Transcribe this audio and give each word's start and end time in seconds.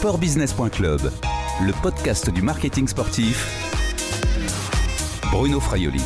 Sportbusiness.club, 0.00 1.12
le 1.60 1.82
podcast 1.82 2.30
du 2.30 2.40
marketing 2.40 2.88
sportif. 2.88 3.46
Bruno 5.30 5.60
Fraioli. 5.60 6.00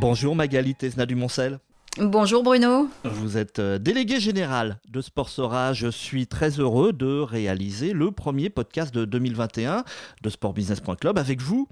Bonjour 0.00 0.34
Magali 0.34 0.74
Tesna 0.74 1.04
du 1.04 1.16
Moncel. 1.16 1.58
Bonjour 1.98 2.42
Bruno. 2.42 2.88
Vous 3.04 3.36
êtes 3.36 3.58
euh, 3.58 3.78
délégué 3.78 4.18
général 4.20 4.80
de 4.88 5.02
Sportsora. 5.02 5.74
Je 5.74 5.88
suis 5.88 6.26
très 6.26 6.58
heureux 6.58 6.94
de 6.94 7.20
réaliser 7.20 7.92
le 7.92 8.10
premier 8.10 8.48
podcast 8.48 8.94
de 8.94 9.04
2021 9.04 9.84
de 10.22 10.30
sportbusiness.club 10.30 11.18
avec 11.18 11.42
vous. 11.42 11.68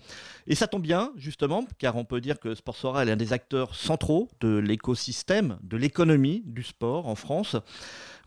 Et 0.46 0.54
ça 0.54 0.66
tombe 0.66 0.82
bien, 0.82 1.12
justement, 1.16 1.64
car 1.78 1.96
on 1.96 2.04
peut 2.04 2.20
dire 2.20 2.38
que 2.38 2.54
Sportsora 2.54 3.04
est 3.04 3.06
l'un 3.06 3.16
des 3.16 3.32
acteurs 3.32 3.74
centraux 3.74 4.28
de 4.42 4.58
l'écosystème, 4.58 5.56
de 5.62 5.78
l'économie 5.78 6.42
du 6.44 6.62
sport 6.62 7.08
en 7.08 7.14
France. 7.14 7.56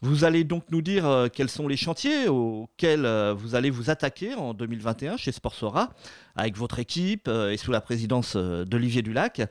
Vous 0.06 0.26
allez 0.26 0.44
donc 0.44 0.66
nous 0.70 0.82
dire 0.82 1.08
euh, 1.08 1.30
quels 1.32 1.48
sont 1.48 1.66
les 1.66 1.78
chantiers 1.78 2.28
auxquels 2.28 3.06
euh, 3.06 3.34
vous 3.34 3.56
allez 3.56 3.70
vous 3.70 3.90
attaquer 3.90 4.36
en 4.36 4.54
2021 4.54 5.16
chez 5.16 5.32
Sportsora, 5.32 5.94
avec 6.36 6.58
votre 6.58 6.80
équipe 6.80 7.30
et 7.30 7.56
sous 7.56 7.72
la 7.72 7.80
présidence 7.80 8.36
d'Olivier 8.36 9.02
Dulac. 9.02 9.42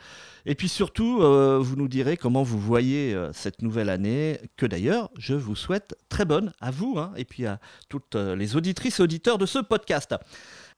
Et 0.45 0.55
puis 0.55 0.69
surtout, 0.69 1.21
vous 1.21 1.77
nous 1.77 1.89
direz 1.89 2.19
comment 2.19 2.43
vous 2.43 2.59
voyez 2.59 3.17
cette 3.33 3.63
nouvelle 3.63 3.89
année, 3.89 4.41
que 4.57 4.67
d'ailleurs, 4.67 5.11
je 5.17 5.35
vous 5.35 5.55
souhaite 5.55 5.95
très 6.09 6.25
bonne 6.25 6.53
à 6.61 6.71
vous 6.71 6.97
hein, 6.99 7.13
et 7.17 7.25
puis 7.25 7.47
à 7.47 7.61
toutes 7.89 8.17
les 8.17 8.57
auditrices 8.57 8.99
et 8.99 9.03
auditeurs 9.05 9.39
de 9.39 9.47
ce 9.47 9.61
podcast. 9.61 10.17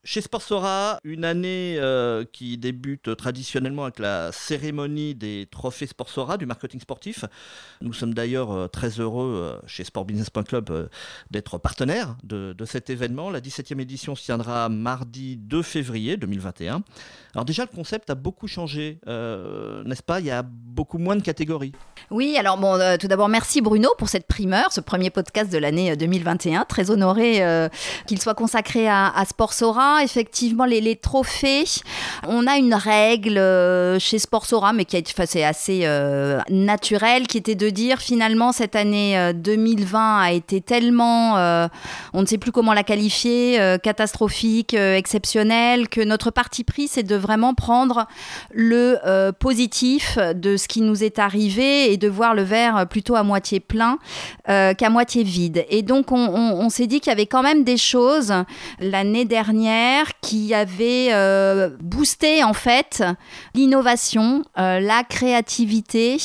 Chez 0.07 0.21
Sportsora, 0.21 0.99
une 1.03 1.25
année 1.25 1.77
euh, 1.79 2.27
qui 2.31 2.59
débute 2.59 3.17
traditionnellement 3.17 3.85
avec 3.85 3.99
la 3.99 4.33
cérémonie 4.33 5.15
des 5.15 5.49
trophées 5.51 5.87
Sportsora 5.87 6.37
du 6.37 6.45
marketing 6.45 6.79
sportif. 6.79 7.25
Nous 7.80 7.95
sommes 7.95 8.13
d'ailleurs 8.13 8.53
euh, 8.53 8.69
très 8.69 9.01
heureux 9.01 9.35
euh, 9.35 9.67
chez 9.67 9.83
sportbusiness.club 9.83 10.91
d'être 11.30 11.57
partenaire 11.57 12.16
de, 12.23 12.52
de, 12.52 12.65
cet 12.66 12.91
événement. 12.91 13.30
La 13.30 13.41
17e 13.41 13.80
édition 13.80 14.15
se 14.15 14.24
tiendra 14.24 14.69
mardi 14.69 15.38
2 15.38 15.63
février 15.63 16.18
2021. 16.18 16.83
Alors 17.35 17.46
déjà, 17.46 17.63
le 17.63 17.74
concept 17.74 18.11
a 18.11 18.15
beaucoup 18.15 18.46
changé, 18.46 19.01
n'est-ce 19.07 20.02
pas? 20.02 20.21
Il 20.21 20.27
y 20.27 20.30
a 20.30 20.43
beaucoup 20.45 20.99
moins 20.99 21.16
de 21.16 21.23
catégories. 21.23 21.73
Oui, 22.11 22.37
alors 22.39 22.59
bon, 22.59 22.79
tout 23.01 23.09
d'abord, 23.09 23.29
merci 23.29 23.61
Bruno 23.61 23.89
pour 23.99 24.09
cette 24.09 24.27
primeur, 24.27 24.71
ce 24.71 24.80
premier 24.80 25.11
podcast 25.11 25.51
de 25.51 25.59
l'année 25.59 25.96
2021. 25.96 26.65
Très 26.66 26.91
honoré 26.91 27.68
qu'il 28.07 28.21
soit 28.21 28.35
consacré 28.35 28.87
à, 28.87 29.09
à 29.09 29.24
Sportsora 29.24 29.93
effectivement, 30.02 30.64
les, 30.64 30.96
trophées, 30.96 31.64
on 32.26 32.46
a 32.46 32.56
une 32.56 32.74
règle 32.74 33.38
euh, 33.38 33.98
chez 33.98 34.18
Sportsora, 34.18 34.73
mais 34.73 34.84
qui 34.84 34.96
est 34.96 35.42
assez 35.42 35.80
euh, 35.84 36.40
naturelle, 36.50 37.26
qui 37.26 37.38
était 37.38 37.54
de 37.54 37.70
dire 37.70 37.98
finalement 37.98 38.52
cette 38.52 38.76
année 38.76 39.32
2020 39.34 39.98
euh, 39.98 40.22
a 40.22 40.32
été 40.32 40.60
tellement, 40.60 41.34
on 42.12 42.22
ne 42.22 42.26
sait 42.26 42.38
plus 42.38 42.52
comment 42.52 42.72
la 42.72 42.82
qualifier, 42.82 43.76
catastrophique, 43.82 44.74
exceptionnelle, 44.74 45.88
que 45.88 46.00
notre 46.00 46.30
parti 46.30 46.65
pris, 46.65 46.88
c'est 46.88 47.02
de 47.02 47.16
vraiment 47.16 47.54
prendre 47.54 48.06
le 48.52 49.30
positif 49.32 50.18
de 50.18 50.56
ce 50.56 50.68
qui 50.68 50.80
nous 50.80 51.02
est 51.04 51.18
arrivé 51.18 51.92
et 51.92 51.96
de 51.96 52.09
voir 52.09 52.34
le 52.34 52.42
verre 52.42 52.87
plutôt 52.88 53.16
à 53.16 53.22
moitié 53.22 53.60
plein 53.60 53.98
qu'à 54.46 54.90
moitié 54.90 55.22
vide. 55.22 55.65
Et 55.68 55.82
donc 55.82 56.12
on 56.12 56.68
s'est 56.68 56.87
dit 56.87 57.00
qu'il 57.00 57.10
y 57.10 57.15
avait 57.15 57.26
quand 57.26 57.42
même 57.42 57.65
des 57.65 57.76
choses 57.76 58.32
l'année 58.80 59.24
dernière 59.24 59.45
qui 60.21 60.54
avait 60.54 61.09
euh, 61.13 61.71
boosté 61.80 62.43
en 62.45 62.54
fait 62.54 63.02
l'innovation, 63.54 64.44
euh, 64.59 64.81
la 64.81 65.04
créativité 65.04 66.19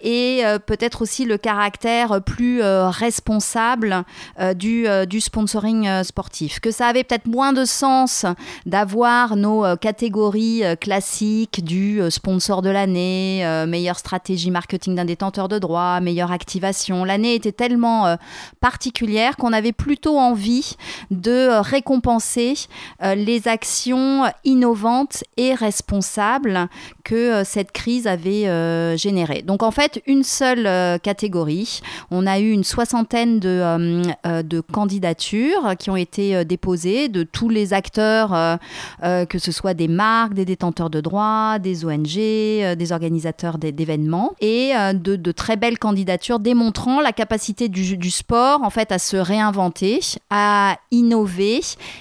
et 0.00 0.44
euh, 0.44 0.58
peut-être 0.58 1.02
aussi 1.02 1.24
le 1.24 1.38
caractère 1.38 2.20
plus 2.22 2.62
euh, 2.62 2.88
responsable 2.88 4.04
euh, 4.40 4.54
du, 4.54 5.20
sponsoring 5.20 6.02
sportif. 6.04 6.60
Que 6.60 6.70
ça 6.70 6.86
avait 6.86 7.04
peut-être 7.04 7.26
moins 7.26 7.52
de 7.52 7.64
sens 7.64 8.26
d'avoir 8.66 9.36
nos 9.36 9.76
catégories 9.76 10.62
classiques 10.80 11.64
du 11.64 12.00
sponsor 12.10 12.62
de 12.62 12.70
l'année, 12.70 13.44
meilleure 13.66 13.98
stratégie 13.98 14.50
marketing 14.50 14.94
d'un 14.94 15.04
détenteur 15.04 15.48
de 15.48 15.58
droit, 15.58 16.00
meilleure 16.00 16.32
activation. 16.32 17.04
L'année 17.04 17.34
était 17.34 17.52
tellement 17.52 18.16
particulière 18.60 19.36
qu'on 19.36 19.52
avait 19.52 19.72
plutôt 19.72 20.18
envie 20.18 20.76
de 21.10 21.60
récompenser 21.60 22.54
les 23.02 23.48
actions 23.48 24.24
innovantes 24.44 25.24
et 25.36 25.54
responsables 25.54 26.68
que 27.04 27.42
cette 27.44 27.72
crise 27.72 28.06
avait 28.06 28.96
générées. 28.96 29.42
Donc 29.42 29.62
en 29.62 29.70
fait, 29.70 29.85
une 30.06 30.22
seule 30.22 30.66
euh, 30.66 30.98
catégorie. 30.98 31.80
On 32.10 32.26
a 32.26 32.38
eu 32.38 32.50
une 32.50 32.64
soixantaine 32.64 33.40
de, 33.40 33.48
euh, 33.48 34.02
euh, 34.26 34.62
candidatures 34.72 35.74
qui 35.78 35.90
ont 35.90 35.96
été 35.96 36.44
déposées 36.44 37.08
de 37.08 37.22
tous 37.22 37.48
les 37.48 37.72
acteurs, 37.72 38.58
que 39.02 39.38
ce 39.38 39.52
soit 39.52 39.74
des 39.74 39.88
marques, 39.88 40.34
des 40.34 40.44
détenteurs 40.44 40.90
de 40.90 41.00
droits, 41.00 41.58
des 41.58 41.84
ONG, 41.84 42.14
des 42.14 42.92
organisateurs 42.92 43.58
d'événements, 43.58 44.32
et 44.40 44.72
de, 44.94 45.16
de, 45.16 45.32
très 45.32 45.56
belles 45.56 45.78
candidatures 45.78 46.38
démontrant 46.38 47.00
la 47.00 47.12
capacité 47.12 47.68
du, 47.68 47.96
du, 47.96 48.10
sport 48.10 48.62
en 48.62 48.70
fait 48.70 48.92
à 48.92 48.98
se 48.98 49.16
réinventer, 49.16 50.00
à 50.30 50.76
innover 50.90 51.60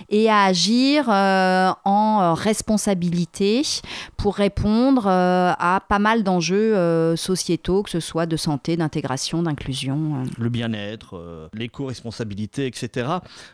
et 0.09 0.29
à 0.29 0.44
agir 0.44 1.09
en 1.09 2.34
responsabilité 2.34 3.63
pour 4.17 4.35
répondre 4.35 5.07
à 5.07 5.81
pas 5.88 6.00
mal 6.00 6.23
d'enjeux 6.23 7.16
sociétaux 7.16 7.74
que 7.83 7.89
ce 7.89 7.99
soit 7.99 8.25
de 8.25 8.37
santé, 8.37 8.77
d'intégration, 8.77 9.43
d'inclusion. 9.43 10.21
Euh. 10.21 10.25
Le 10.37 10.49
bien-être, 10.49 11.17
euh, 11.17 11.47
l'éco-responsabilité, 11.53 12.67
etc. 12.67 13.07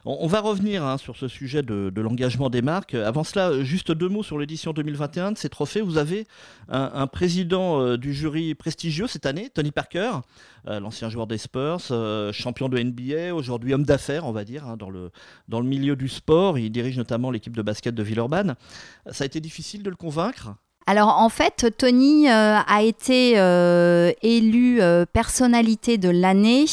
On, 0.05 0.27
va 0.27 0.41
revenir 0.41 0.83
hein, 0.83 0.97
sur 0.97 1.15
ce 1.17 1.27
sujet 1.27 1.61
de, 1.61 1.91
l'engagement 1.95 2.49
des 2.49 2.61
marques. 2.61 2.93
Avant 2.93 3.23
cela, 3.23 3.63
juste 3.63 3.91
deux 3.91 4.09
mots 4.09 4.23
sur 4.23 4.37
l'édition 4.37 4.73
2021 4.73 5.33
de 5.33 5.37
ces 5.37 5.49
trophées. 5.49 5.81
Vous 5.81 5.97
avez 5.97 6.27
un, 6.69 7.07
président 7.07 7.81
euh, 7.81 7.97
du 7.97 8.13
jury 8.13 8.55
prestigieux 8.55 9.07
cette 9.07 9.25
année, 9.25 9.49
Tony 9.49 9.71
Parker, 9.71 10.11
l'ancien 10.65 11.09
joueur 11.09 11.27
des 11.27 11.37
Spurs, 11.37 11.81
champion 12.31 12.69
de 12.69 12.79
NBA, 12.79 13.33
aujourd'hui 13.33 13.73
homme 13.73 13.83
d'affaires, 13.83 14.25
on 14.25 14.31
va 14.31 14.43
dire, 14.43 14.67
hein, 14.67 14.77
dans, 14.77 14.89
le, 14.89 15.11
dans 15.47 15.59
le 15.59 15.67
milieu 15.67 15.95
du 15.95 16.07
sport. 16.07 16.57
Il 16.57 16.71
dirige 16.71 16.97
notamment 16.97 17.31
l'équipe 17.31 17.55
de 17.55 17.61
basket 17.61 17.95
de 17.95 18.03
Villeurbanne. 18.03 18.55
Ça 19.11 19.23
a 19.23 19.27
été 19.27 19.39
difficile 19.39 19.83
de 19.83 19.89
le 19.89 19.95
convaincre? 19.95 20.55
Alors 20.87 21.19
en 21.19 21.29
fait, 21.29 21.67
Tony 21.77 22.27
euh, 22.27 22.57
a 22.67 22.81
été 22.81 23.33
euh, 23.35 24.11
élu 24.23 24.81
euh, 24.81 25.05
personnalité 25.05 25.99
de 25.99 26.09
l'année 26.09 26.65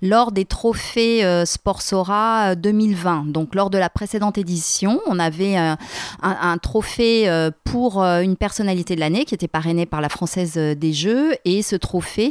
lors 0.00 0.32
des 0.32 0.46
trophées 0.46 1.22
Sportsora 1.44 2.54
2020. 2.54 3.26
Donc 3.26 3.54
lors 3.54 3.70
de 3.70 3.78
la 3.78 3.90
précédente 3.90 4.38
édition, 4.38 5.00
on 5.06 5.18
avait 5.18 5.56
un, 5.56 6.58
trophée 6.58 7.28
pour 7.64 8.02
une 8.02 8.36
personnalité 8.36 8.94
de 8.94 9.00
l'année 9.00 9.24
qui 9.24 9.34
était 9.34 9.48
parrainé 9.48 9.86
par 9.86 10.00
la 10.00 10.08
Française 10.08 10.54
des 10.54 10.92
Jeux 10.92 11.34
et 11.44 11.62
ce 11.62 11.76
trophée 11.76 12.30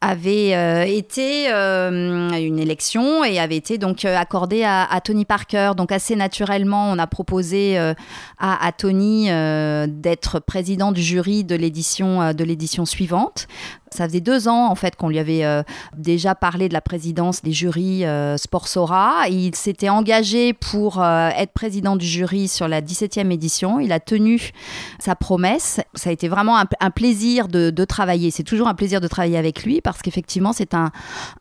avait 0.00 0.96
été 0.96 1.50
une 1.50 2.58
élection 2.58 3.24
et 3.24 3.38
avait 3.38 3.56
été 3.56 3.78
donc 3.78 4.04
accordé 4.04 4.64
à, 4.64 5.00
Tony 5.04 5.24
Parker. 5.24 5.72
Donc 5.76 5.92
assez 5.92 6.16
naturellement, 6.16 6.90
on 6.90 6.98
a 6.98 7.06
proposé 7.06 7.78
à, 7.78 7.94
à, 8.38 8.72
Tony 8.72 9.26
d'être 9.88 10.40
président 10.40 10.59
président 10.60 10.92
du 10.92 11.02
jury 11.02 11.42
de 11.42 11.54
l'édition 11.54 12.20
euh, 12.20 12.32
de 12.34 12.44
l'édition 12.44 12.84
suivante. 12.84 13.48
Ça 13.92 14.06
faisait 14.06 14.20
deux 14.20 14.46
ans 14.46 14.70
en 14.70 14.76
fait 14.76 14.94
qu'on 14.94 15.08
lui 15.08 15.18
avait 15.18 15.44
euh, 15.44 15.64
déjà 15.96 16.36
parlé 16.36 16.68
de 16.68 16.72
la 16.72 16.80
présidence 16.80 17.42
des 17.42 17.50
jurys 17.50 18.04
euh, 18.04 18.36
Sportsora. 18.36 19.28
Il 19.28 19.56
s'était 19.56 19.88
engagé 19.88 20.52
pour 20.52 21.02
euh, 21.02 21.30
être 21.36 21.52
président 21.52 21.96
du 21.96 22.06
jury 22.06 22.46
sur 22.46 22.68
la 22.68 22.82
17e 22.82 23.32
édition. 23.32 23.80
Il 23.80 23.90
a 23.90 23.98
tenu 23.98 24.52
sa 25.00 25.16
promesse. 25.16 25.80
Ça 25.94 26.10
a 26.10 26.12
été 26.12 26.28
vraiment 26.28 26.56
un, 26.56 26.90
plaisir 26.90 27.48
de, 27.48 27.84
travailler. 27.84 28.30
C'est 28.30 28.44
toujours 28.44 28.68
un 28.68 28.74
plaisir 28.74 29.00
de 29.00 29.08
travailler 29.08 29.36
avec 29.36 29.64
lui 29.64 29.80
parce 29.80 30.02
qu'effectivement 30.02 30.52
c'est 30.52 30.74
un, 30.74 30.92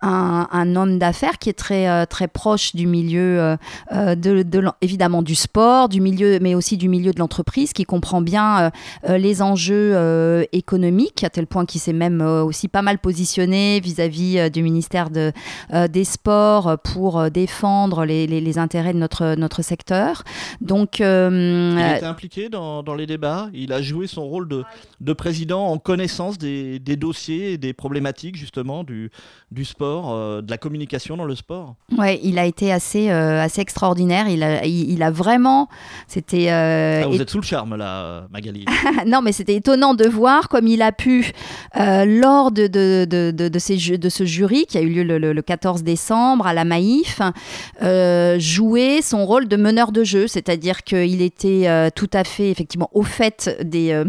un, 0.01 0.75
homme 0.75 0.97
d'affaires 0.97 1.37
qui 1.37 1.49
est 1.49 1.53
très, 1.53 2.05
très 2.07 2.27
proche 2.27 2.75
du 2.75 2.87
milieu 2.87 3.57
de, 3.91 4.71
évidemment 4.81 5.21
du 5.21 5.35
sport, 5.35 5.89
du 5.89 6.01
milieu, 6.01 6.39
mais 6.41 6.55
aussi 6.55 6.77
du 6.77 6.89
milieu 6.89 7.11
de 7.11 7.19
l'entreprise, 7.19 7.73
qui 7.73 7.83
comprend 7.83 8.21
bien 8.21 8.71
les 9.07 9.41
enjeux 9.41 10.47
économiques 10.53 11.23
à 11.23 11.29
tel 11.29 11.45
point 11.45 11.65
qu'il 11.65 11.81
s'est 11.81 11.93
même 11.93 12.21
aussi 12.43 12.67
pas 12.67 12.81
mal 12.81 12.99
positionné 12.99 13.79
vis-à-vis 13.79 14.37
euh, 14.37 14.49
du 14.49 14.63
ministère 14.63 15.09
de, 15.09 15.31
euh, 15.73 15.87
des 15.87 16.03
Sports 16.03 16.77
pour 16.83 17.19
euh, 17.19 17.29
défendre 17.29 18.05
les, 18.05 18.27
les, 18.27 18.57
intérêts 18.57 18.93
de 18.93 18.97
notre, 18.97 19.35
notre 19.35 19.61
secteur. 19.61 20.23
Donc, 20.61 20.99
il 20.99 21.95
était 21.95 22.05
impliqué 22.05 22.49
dans, 22.49 22.83
dans, 22.83 22.95
les 22.95 23.05
débats. 23.05 23.49
Il 23.53 23.71
a 23.73 23.81
joué 23.81 24.07
son 24.07 24.25
rôle 24.25 24.47
de, 24.47 24.63
de 24.99 25.13
président 25.13 25.67
en 25.67 25.77
connaissance 25.77 26.37
des, 26.37 26.79
des, 26.79 26.95
dossiers 26.95 27.53
et 27.53 27.57
des 27.57 27.73
problématiques 27.73 28.35
justement 28.35 28.83
du, 28.83 29.11
du 29.51 29.65
sport, 29.65 30.41
de 30.41 30.49
la 30.49 30.57
communication 30.57 31.15
dans 31.15 31.25
le 31.25 31.35
sport. 31.35 31.75
Ouais, 31.97 32.19
il 32.23 32.39
a 32.39 32.45
été 32.45 32.71
assez, 32.71 33.09
assez 33.09 33.61
extraordinaire. 33.61 34.27
Il 34.27 34.43
a, 34.43 34.65
il, 34.65 35.01
a 35.03 35.11
vraiment, 35.11 35.69
c'était. 36.07 36.49
Ah, 36.49 37.07
vous 37.07 37.21
êtes 37.21 37.29
sous 37.29 37.39
le 37.39 37.45
charme 37.45 37.75
là, 37.75 38.27
Magali. 38.31 38.65
non, 39.05 39.21
mais 39.21 39.31
c'était 39.31 39.55
étonnant 39.55 39.93
de 39.93 40.07
voir 40.07 40.49
comme 40.49 40.67
il 40.67 40.81
a 40.81 40.91
pu 40.91 41.31
lors 41.75 42.28
de, 42.51 44.09
ce 44.09 44.25
jury 44.25 44.65
qui 44.65 44.77
a 44.77 44.81
eu 44.81 44.89
lieu 44.89 45.03
le, 45.03 45.33
le 45.33 45.41
14 45.41 45.83
décembre 45.83 46.47
à 46.47 46.53
la 46.53 46.65
Maïf, 46.65 47.21
jouait 48.37 49.01
son 49.01 49.25
rôle 49.25 49.47
de 49.47 49.55
meneur 49.55 49.91
de 49.91 50.03
jeu, 50.03 50.27
c'est-à-dire 50.27 50.83
qu'il 50.83 51.21
était 51.21 51.91
tout 51.95 52.09
à 52.13 52.23
fait 52.23 52.49
effectivement 52.49 52.89
au 52.93 53.03
fait 53.03 53.57
des, 53.63 54.03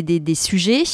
des, 0.00 0.34
sujets 0.34 0.84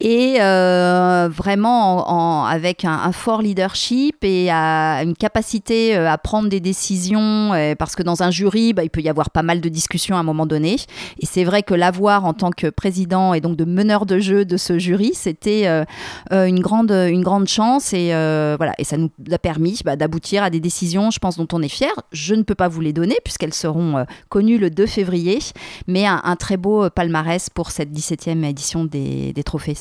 et 0.00 0.36
euh, 0.40 1.28
vraiment 1.32 2.08
en, 2.08 2.44
avec 2.44 2.84
un, 2.84 2.92
un, 2.92 3.10
fort 3.10 3.42
leadership 3.42 4.18
et 4.22 4.48
à, 4.48 5.02
une 5.02 5.16
capacité 5.16 5.96
euh, 5.96 6.08
à 6.08 6.16
prendre 6.18 6.48
des 6.48 6.60
décisions 6.60 7.52
euh, 7.52 7.74
parce 7.74 7.96
que 7.96 8.04
dans 8.04 8.22
un 8.22 8.30
jury 8.30 8.72
bah, 8.72 8.84
il 8.84 8.90
peut 8.90 9.00
y 9.00 9.08
avoir 9.08 9.30
pas 9.30 9.42
mal 9.42 9.60
de 9.60 9.68
discussions 9.68 10.16
à 10.16 10.20
un 10.20 10.22
moment 10.22 10.46
donné. 10.46 10.76
Et 11.18 11.26
c'est 11.26 11.42
vrai 11.42 11.64
que 11.64 11.74
l'avoir 11.74 12.26
en 12.26 12.32
tant 12.32 12.50
que 12.50 12.68
président 12.68 13.34
et 13.34 13.40
donc 13.40 13.56
de 13.56 13.64
meneur 13.64 14.06
de 14.06 14.20
jeu 14.20 14.44
de 14.44 14.56
ce 14.56 14.78
jury 14.78 15.12
c'était 15.14 15.66
euh, 15.66 15.84
une 16.30 16.60
grande 16.60 16.92
une 16.92 17.22
grande 17.22 17.48
chance 17.48 17.92
et 17.92 18.08
voilà. 18.56 18.74
Et 18.78 18.84
ça 18.84 18.96
nous 18.96 19.10
a 19.32 19.38
permis 19.38 19.80
bah, 19.84 19.96
d'aboutir 19.96 20.44
à 20.44 20.50
des 20.50 20.60
décisions 20.60 21.10
je 21.10 21.18
pense 21.18 21.36
dont 21.36 21.48
on 21.52 21.60
est 21.60 21.68
fier. 21.68 21.92
Je 22.12 22.36
ne 22.36 22.42
peux 22.42 22.54
pas 22.54 22.68
vous 22.68 22.80
les 22.80 22.92
donner 22.92 23.16
puisqu'elles 23.24 23.54
seront 23.54 24.06
connues 24.28 24.58
le 24.58 24.70
2 24.70 24.86
février 24.86 25.40
mais 25.88 26.06
un, 26.06 26.20
un, 26.22 26.36
très 26.36 26.56
beau 26.56 26.88
palmarès 26.90 27.50
pour 27.50 27.72
cette 27.72 27.90
17e 27.90 28.44
édition 28.44 28.84
des, 28.84 29.32
des 29.32 29.42
trophées 29.42 29.74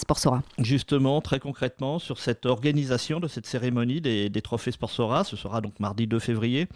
Justement, 0.58 1.22
très 1.22 1.40
concrètement, 1.40 2.00
sur 2.00 2.20
cette 2.20 2.46
organisation 2.46 3.20
de 3.20 3.28
cette 3.28 3.46
cérémonie 3.46 4.02
des 4.02 4.42
trophées 4.42 4.72
Sportsora, 4.72 5.24
ce 5.24 5.36
sera 5.36 5.62
donc 5.62 5.80
mardi 5.80 6.08
2 6.08 6.20
février. 6.20 6.68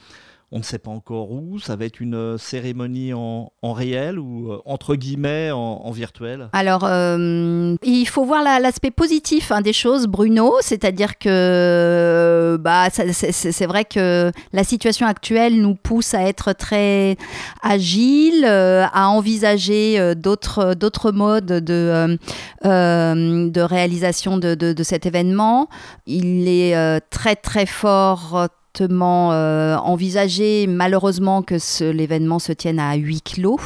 On 0.53 0.57
ne 0.57 0.63
sait 0.63 0.79
pas 0.79 0.91
encore 0.91 1.31
où. 1.31 1.59
Ça 1.59 1.77
va 1.77 1.85
être 1.85 2.01
une 2.01 2.15
euh, 2.15 2.37
cérémonie 2.37 3.13
en, 3.13 3.49
réel 3.63 4.19
ou 4.19 4.51
euh, 4.51 4.61
entre 4.65 4.95
guillemets 4.95 5.49
en, 5.51 5.89
virtuel? 5.91 6.49
Alors, 6.51 6.83
euh, 6.83 7.77
il 7.83 8.05
faut 8.05 8.25
voir 8.25 8.43
l'aspect 8.43 8.91
positif 8.91 9.53
hein, 9.53 9.61
des 9.61 9.71
choses, 9.71 10.07
Bruno. 10.07 10.55
C'est-à-dire 10.59 11.17
que 11.17 12.57
bah, 12.59 12.89
c'est 12.91 13.65
vrai 13.65 13.85
que 13.85 14.31
la 14.51 14.63
situation 14.65 15.07
actuelle 15.07 15.61
nous 15.61 15.75
pousse 15.75 16.13
à 16.13 16.23
être 16.23 16.51
très 16.51 17.15
agile, 17.61 18.43
à 18.45 19.07
envisager 19.07 20.15
d'autres 20.15 21.11
modes 21.11 21.45
de, 21.45 22.17
de 22.63 23.61
réalisation 23.61 24.37
de, 24.37 24.55
de, 24.55 24.83
cet 24.83 25.05
événement. 25.05 25.69
Il 26.07 26.49
est 26.49 26.99
très 27.09 27.37
très 27.37 27.65
fort 27.65 28.49
euh, 28.79 29.75
envisagé. 29.77 30.67
Malheureusement 30.67 31.41
que 31.41 31.55
l'événement 31.91 32.39
se 32.39 32.51
tienne 32.51 32.79
à 32.79 32.95
huis 32.95 33.21
clos 33.21 33.59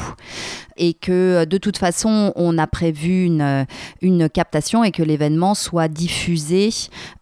et 0.78 0.94
que 0.94 1.12
euh, 1.12 1.46
de 1.46 1.58
toute 1.58 1.78
façon 1.78 2.32
on 2.36 2.58
a 2.58 2.68
prévu 2.68 3.26
une, 3.26 3.42
euh, 3.42 3.64
une 4.02 4.30
captation 4.30 4.84
et 4.84 4.92
que 4.92 5.04
l'événement 5.04 5.54
soit 5.56 5.88
diffusé 5.88 6.70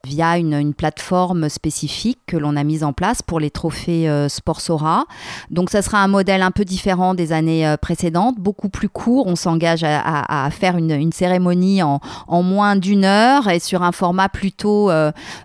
via 0.06 0.38
une, 0.38 0.54
une, 0.54 0.74
plateforme 0.74 1.50
spécifique 1.50 2.20
que 2.26 2.38
l'on 2.38 2.56
a 2.56 2.64
mise 2.64 2.84
en 2.84 2.94
place 2.94 3.22
pour 3.22 3.40
les 3.40 3.52
trophées 3.52 4.10
euh, 4.10 4.28
Sportsora. 4.28 5.06
Donc 5.50 5.70
ça 5.70 5.82
sera 5.82 6.00
un 6.00 6.08
modèle 6.08 6.42
un 6.42 6.52
peu 6.52 6.66
différent 6.66 7.14
des 7.14 7.32
années 7.32 7.76
précédentes, 7.82 8.38
beaucoup 8.40 8.70
plus 8.70 8.90
court. 8.90 9.28
On 9.28 9.36
s'engage 9.36 9.84
à, 9.84 10.00
à, 10.00 10.46
à, 10.46 10.50
faire 10.50 10.78
une, 10.78 10.92
une 10.92 11.12
cérémonie 11.12 11.84
en, 11.84 12.00
en 12.28 12.44
moins 12.44 12.76
d'une 12.76 13.06
heure 13.06 13.48
et 13.50 13.60
sur 13.60 13.84
un 13.84 13.92
format 13.92 14.30
plutôt 14.30 14.92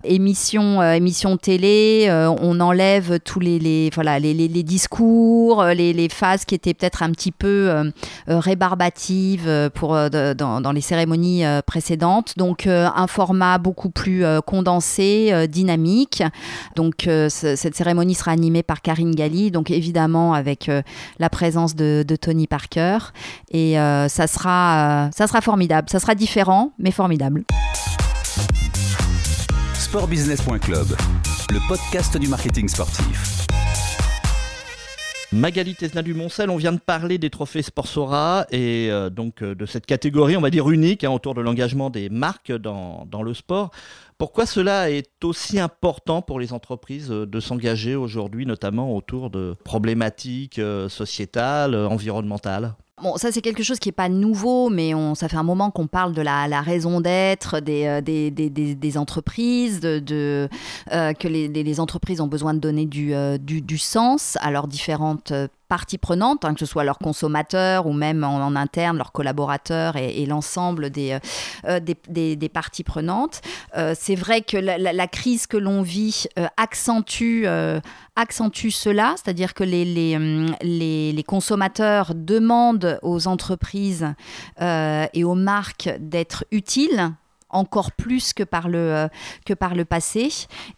émission, 0.05 0.82
émission 0.82 1.37
télé. 1.37 2.08
on 2.40 2.60
enlève 2.60 3.20
tous 3.20 3.40
les, 3.40 3.58
les 3.58 3.90
voilà, 3.94 4.19
les, 4.19 4.34
les, 4.34 4.49
les 4.49 4.62
discours, 4.62 5.62
les, 5.64 6.08
phases 6.08 6.44
qui 6.44 6.55
étaient 6.55 6.75
peut-être 6.75 7.02
un 7.02 7.10
petit 7.10 7.32
peu 7.32 7.69
euh, 7.69 7.90
rébarbative 8.26 9.44
euh, 9.46 9.70
pour, 9.70 9.94
euh, 9.94 10.34
dans, 10.34 10.72
les 10.72 10.80
cérémonies 10.80 11.44
précédentes. 11.66 12.34
Donc 12.36 12.66
un 12.66 13.06
format 13.06 13.58
beaucoup 13.58 13.90
plus 13.90 14.24
condensé, 14.46 15.48
dynamique. 15.48 16.22
Donc 16.76 17.08
cette 17.28 17.74
cérémonie 17.74 18.14
sera 18.14 18.32
animée 18.32 18.62
par 18.62 18.82
Karine 18.82 19.14
Galli, 19.14 19.50
donc 19.50 19.70
évidemment 19.70 20.34
avec 20.34 20.70
la 21.18 21.30
présence 21.30 21.74
de, 21.74 22.04
Tony 22.20 22.46
Parker. 22.46 22.98
Et 23.50 23.74
ça, 23.74 24.26
sera, 24.26 25.10
ça 25.16 25.26
sera 25.26 25.40
formidable. 25.40 25.88
Ça 25.90 25.98
sera 25.98 26.14
différent, 26.14 26.72
mais 26.78 26.90
formidable. 26.90 27.44
Sportbusiness.club, 29.74 30.96
le 31.50 31.68
podcast 31.68 32.16
du 32.18 32.28
marketing 32.28 32.68
sportif. 32.68 33.46
Magali 35.30 35.75
Tesna 35.75 36.00
du 36.00 36.14
Moncel, 36.14 36.48
on 36.48 36.56
vient 36.56 36.72
de 36.72 36.78
parler 36.78 37.19
des 37.19 37.28
trophées 37.28 37.60
Sportsora 37.60 38.46
et 38.50 38.88
euh, 38.90 39.10
donc 39.10 39.42
euh, 39.42 39.54
de 39.54 39.66
cette 39.66 39.84
catégorie, 39.84 40.38
on 40.38 40.40
va 40.40 40.48
dire 40.48 40.70
unique, 40.70 41.04
hein, 41.04 41.10
autour 41.10 41.34
de 41.34 41.42
l'engagement 41.42 41.90
des 41.90 42.08
marques 42.08 42.50
dans, 42.50 43.04
dans, 43.04 43.22
le 43.22 43.34
sport. 43.34 43.70
Pourquoi 44.16 44.46
cela 44.46 44.90
est 44.90 45.22
aussi 45.22 45.60
important 45.60 46.22
pour 46.22 46.40
les 46.40 46.54
entreprises 46.54 47.10
euh, 47.10 47.26
de 47.26 47.40
s'engager 47.40 47.94
aujourd'hui, 47.94 48.46
notamment 48.46 48.96
autour 48.96 49.28
de 49.28 49.54
problématiques 49.64 50.62
sociétales, 50.88 51.74
environnementales? 51.74 52.74
Bon, 53.02 53.16
ça 53.16 53.30
c'est 53.30 53.40
quelque 53.40 53.62
chose 53.62 53.78
qui 53.78 53.88
n'est 53.88 53.92
pas 53.92 54.08
nouveau, 54.08 54.70
mais 54.70 54.92
ça 55.14 55.28
fait 55.28 55.36
un 55.36 55.42
moment 55.42 55.70
qu'on 55.70 55.86
parle 55.86 56.12
de 56.12 56.22
la, 56.22 56.60
raison 56.60 57.00
d'être 57.00 57.60
des, 57.60 58.96
entreprises, 58.96 59.80
que 59.80 60.48
les, 61.28 61.80
entreprises 61.80 62.20
ont 62.20 62.26
besoin 62.26 62.54
de 62.54 62.58
donner 62.58 62.86
du, 62.86 63.12
du, 63.40 63.62
du 63.62 63.78
sens 63.78 64.36
à 64.40 64.50
leurs 64.50 64.68
différentes 64.68 65.32
parties 65.69 65.99
prenantes, 65.99 66.44
hein, 66.44 66.55
que 66.55 66.61
ce 66.61 66.67
soit 66.67 66.85
leurs 66.85 66.99
consommateurs 66.99 67.87
ou 67.87 67.93
même 67.93 68.25
en, 68.25 68.56
interne 68.56 68.97
leurs 68.97 69.12
collaborateurs 69.12 69.97
et, 69.97 70.26
l'ensemble 70.26 70.91
des, 70.91 71.19
euh, 71.67 71.81
des, 71.81 72.49
parties 72.49 72.85
prenantes. 72.85 73.41
Euh, 73.76 73.94
c'est 73.99 74.15
vrai 74.15 74.41
que 74.41 74.56
la, 74.56 75.06
crise 75.06 75.47
que 75.47 75.56
l'on 75.56 75.82
vit 75.82 76.25
euh, 76.38 76.47
accentue, 76.56 77.44
cela, 78.70 79.15
c'est-à-dire 79.17 79.55
que 79.55 79.65
les, 79.65 80.17
hum, 80.17 81.23
consommateurs 81.26 82.12
demandent 82.15 82.99
aux 83.03 83.29
entreprises 83.29 84.06
et 84.61 85.25
aux 85.25 85.35
marques 85.35 85.91
d'être 86.00 86.44
utiles 86.50 87.12
encore 87.50 87.92
plus 87.92 88.32
que 88.32 88.42
par 88.42 88.68
le, 88.68 88.78
euh, 88.78 89.08
que 89.46 89.54
par 89.54 89.74
le 89.74 89.84
passé. 89.84 90.28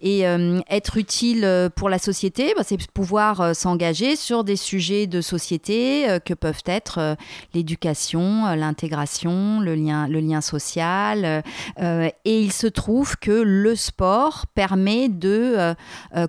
Et 0.00 0.26
euh, 0.26 0.60
être 0.68 0.96
utile 0.96 1.44
euh, 1.44 1.68
pour 1.68 1.88
la 1.88 1.98
société, 1.98 2.52
bah, 2.56 2.62
c'est 2.64 2.80
pouvoir 2.90 3.54
s'engager 3.54 4.16
sur 4.16 4.42
des 4.42 4.56
sujets 4.56 5.06
de 5.06 5.20
société 5.20 6.06
que 6.24 6.32
peuvent 6.32 6.62
être 6.64 7.16
l'éducation, 7.52 8.46
l'intégration, 8.54 9.60
le 9.60 9.74
lien, 9.74 10.08
le 10.08 10.20
lien 10.20 10.40
social. 10.40 11.42
et 11.78 12.12
il 12.24 12.52
se 12.52 12.66
trouve 12.66 13.16
que 13.18 13.30
le 13.30 13.76
sport 13.76 14.46
permet 14.54 15.08
de 15.08 15.74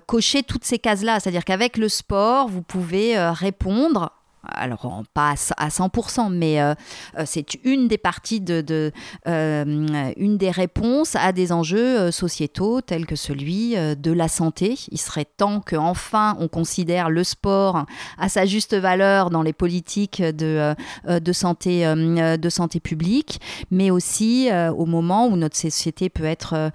cocher 0.06 0.42
toutes 0.42 0.64
ces 0.64 0.78
cases-là. 0.78 1.20
C'est-à-dire 1.20 1.44
qu'avec 1.44 1.78
le 1.78 1.88
sport, 1.88 2.48
vous 2.48 2.62
pouvez 2.62 3.18
répondre 3.18 4.12
alors 4.44 5.02
pas 5.14 5.34
à 5.56 5.68
100%, 5.68 6.32
mais 6.32 6.60
euh, 6.60 6.74
euh, 7.18 7.22
c'est 7.26 7.54
une 7.64 7.88
des 7.88 7.98
parties 7.98 8.40
de, 8.40 8.92
euh, 9.28 10.12
une 10.16 10.36
des 10.36 10.50
réponses 10.50 11.16
à 11.16 11.32
des 11.32 11.52
enjeux 11.52 12.10
sociétaux 12.10 12.80
tels 12.80 13.06
que 13.06 13.16
celui 13.16 13.74
de 13.74 14.12
la 14.12 14.28
santé. 14.28 14.78
Il 14.90 14.98
serait 14.98 15.24
temps 15.24 15.60
qu'enfin 15.60 16.36
on 16.40 16.48
considère 16.48 17.10
le 17.10 17.24
sport 17.24 17.86
à 18.18 18.28
sa 18.28 18.46
juste 18.46 18.74
valeur 18.74 19.30
dans 19.30 19.42
les 19.42 19.52
politiques 19.52 20.22
de, 20.22 20.74
de, 21.08 21.32
santé, 21.32 21.84
de 21.84 22.48
santé 22.48 22.80
publique, 22.80 23.40
mais 23.70 23.90
aussi 23.90 24.48
au 24.76 24.86
moment 24.86 25.26
où 25.26 25.36
notre 25.36 25.56
société 25.56 26.08
peut 26.08 26.24
être 26.24 26.70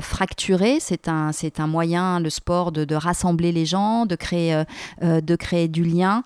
fracturée. 0.00 0.78
C'est 0.80 1.08
un, 1.08 1.32
c'est 1.32 1.60
un 1.60 1.66
moyen, 1.66 2.20
le 2.20 2.30
sport, 2.30 2.72
de, 2.72 2.84
de, 2.84 2.94
rassembler 2.94 3.52
les 3.52 3.66
gens, 3.66 4.06
de 4.06 4.16
créer, 4.16 4.62
de 5.02 5.36
créer 5.36 5.68
du 5.68 5.84
lien 5.84 6.22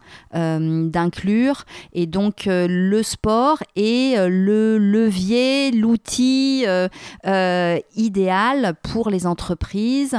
d'inclure. 0.91 1.65
Et 1.93 2.07
donc 2.07 2.47
euh, 2.47 2.67
le 2.69 3.03
sport 3.03 3.59
est 3.77 4.19
euh, 4.19 4.29
le 4.29 4.79
levier, 4.79 5.71
l'outil 5.71 6.65
euh, 6.67 6.89
idéal 7.97 8.75
pour 8.83 9.11
les 9.11 9.27
entreprises 9.27 10.17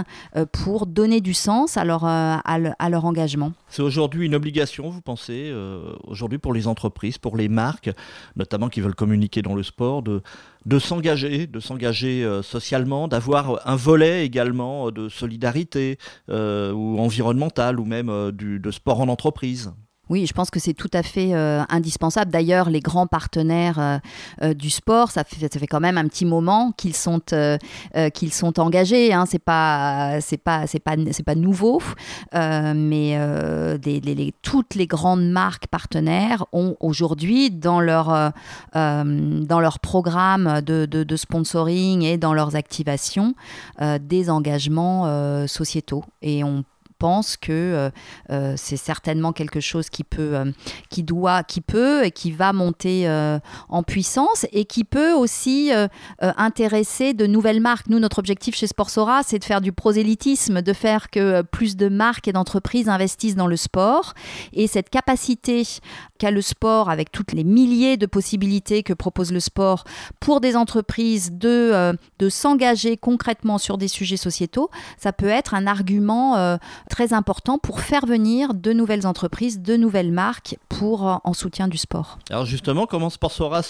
pour 0.51 0.85
donner 0.85 1.21
du 1.21 1.33
sens 1.33 1.77
à 1.77 1.85
leur, 1.85 2.05
à, 2.05 2.89
leur 2.89 3.05
engagement. 3.05 3.53
C'est 3.67 3.81
aujourd'hui 3.81 4.25
une 4.25 4.35
obligation, 4.35 4.89
vous 4.89 5.01
pensez, 5.01 5.53
aujourd'hui 6.03 6.37
pour 6.37 6.53
les 6.53 6.67
entreprises, 6.67 7.17
pour 7.17 7.37
les 7.37 7.49
marques, 7.49 7.89
notamment 8.35 8.69
qui 8.69 8.81
veulent 8.81 8.95
communiquer 8.95 9.41
dans 9.41 9.55
le 9.55 9.63
sport, 9.63 10.01
de, 10.01 10.21
de 10.65 10.79
s'engager, 10.79 11.47
de 11.47 11.59
s'engager 11.59 12.27
socialement, 12.43 13.07
d'avoir 13.07 13.67
un 13.67 13.75
volet 13.75 14.25
également 14.25 14.91
de 14.91 15.09
solidarité 15.09 15.97
ou 16.29 16.99
environnementale 16.99 17.79
ou 17.79 17.85
même 17.85 18.31
du, 18.31 18.59
de 18.59 18.71
sport 18.71 19.01
en 19.01 19.07
entreprise? 19.07 19.73
Oui, 20.09 20.25
je 20.27 20.33
pense 20.33 20.49
que 20.49 20.59
c'est 20.59 20.73
tout 20.73 20.91
à 20.91 21.01
fait 21.01 21.33
euh, 21.33 21.63
indispensable. 21.69 22.29
D'ailleurs, 22.29 22.69
les 22.69 22.81
grands 22.81 23.07
partenaires 23.07 23.79
euh, 23.79 23.97
euh, 24.41 24.53
du 24.53 24.69
sport, 24.69 25.11
ça 25.11 25.23
fait, 25.23 25.65
quand 25.65 25.79
même 25.79 25.97
un 25.97 26.09
petit 26.09 26.25
moment 26.25 26.73
qu'ils 26.75 26.93
sont, 26.93 27.21
engagés. 28.59 29.13
Hein. 29.13 29.23
C'est 29.25 29.39
pas, 29.39 30.19
nouveau, 31.37 31.81
mais 32.33 33.17
toutes 34.41 34.75
les 34.75 34.87
grandes 34.87 35.29
marques 35.29 35.67
partenaires 35.67 36.45
ont 36.51 36.75
aujourd'hui 36.81 37.49
dans 37.49 37.79
leur, 37.79 38.33
dans 38.73 39.59
programme 39.79 40.61
de, 40.61 41.15
sponsoring 41.15 42.01
et 42.01 42.17
dans 42.17 42.33
leurs 42.33 42.57
activations 42.57 43.35
des 44.01 44.29
engagements 44.29 45.47
sociétaux. 45.47 46.03
Et 46.21 46.43
on 46.43 46.65
pense 47.03 47.35
que 47.35 47.51
euh, 47.51 47.89
euh, 48.29 48.53
c'est 48.55 48.77
certainement 48.77 49.33
quelque 49.33 49.59
chose 49.59 49.89
qui 49.89 50.05
peut, 50.05 50.37
euh, 50.37 50.51
qui 50.89 51.03
doit, 51.03 51.43
qui 51.43 51.59
peut 51.59 52.05
et 52.05 52.11
qui 52.11 52.31
va 52.31 52.53
monter 52.53 52.93
en 53.67 53.83
puissance 53.83 54.45
et 54.53 54.63
qui 54.63 54.85
peut 54.85 55.11
aussi 55.11 55.71
intéresser 56.21 57.13
de 57.13 57.25
nouvelles 57.25 57.59
marques. 57.59 57.87
Nous, 57.89 57.99
notre 57.99 58.19
objectif 58.19 58.55
chez 58.55 58.67
Sportsora, 58.67 59.21
c'est 59.23 59.39
de 59.39 59.43
faire 59.43 59.59
du 59.59 59.73
prosélytisme, 59.73 60.61
de 60.61 60.73
faire 60.73 61.09
que 61.09 61.41
plus 61.41 61.75
de 61.75 61.89
marques 61.89 62.27
et 62.27 62.31
d'entreprises 62.31 62.87
investissent 62.87 63.35
dans 63.35 63.47
le 63.47 63.57
sport. 63.57 64.13
Et 64.53 64.67
cette 64.67 64.89
capacité 64.89 65.63
qu'a 66.19 66.31
le 66.31 66.41
sport, 66.41 66.89
avec 66.89 67.11
toutes 67.11 67.33
les 67.33 67.43
milliers 67.43 67.97
de 67.97 68.05
possibilités 68.05 68.83
que 68.83 68.93
propose 68.93 69.33
le 69.33 69.39
sport 69.39 69.83
pour 70.19 70.39
des 70.39 70.55
entreprises 70.55 71.31
de, 71.33 71.97
de 72.19 72.29
s'engager 72.29 72.95
concrètement 72.95 73.57
sur 73.57 73.77
des 73.77 73.89
sujets 73.89 74.17
sociétaux, 74.17 74.69
ça 74.97 75.11
peut 75.11 75.27
être 75.27 75.53
un 75.53 75.67
argument 75.67 76.57
très 76.93 77.11
important 77.11 77.57
pour 77.57 77.79
faire 77.79 78.05
venir 78.05 78.53
de 78.53 78.71
nouvelles 78.71 79.07
entreprises, 79.07 79.59
de 79.61 79.75
nouvelles 79.75 80.11
marques 80.11 80.59
euh, 80.83 81.15
en 81.23 81.33
soutien 81.33 81.67
du 81.67 81.77
sport. 81.77 82.19
Alors 82.29 82.45
justement, 82.45 82.85
comment 82.85 83.09
Sportsora 83.09 83.61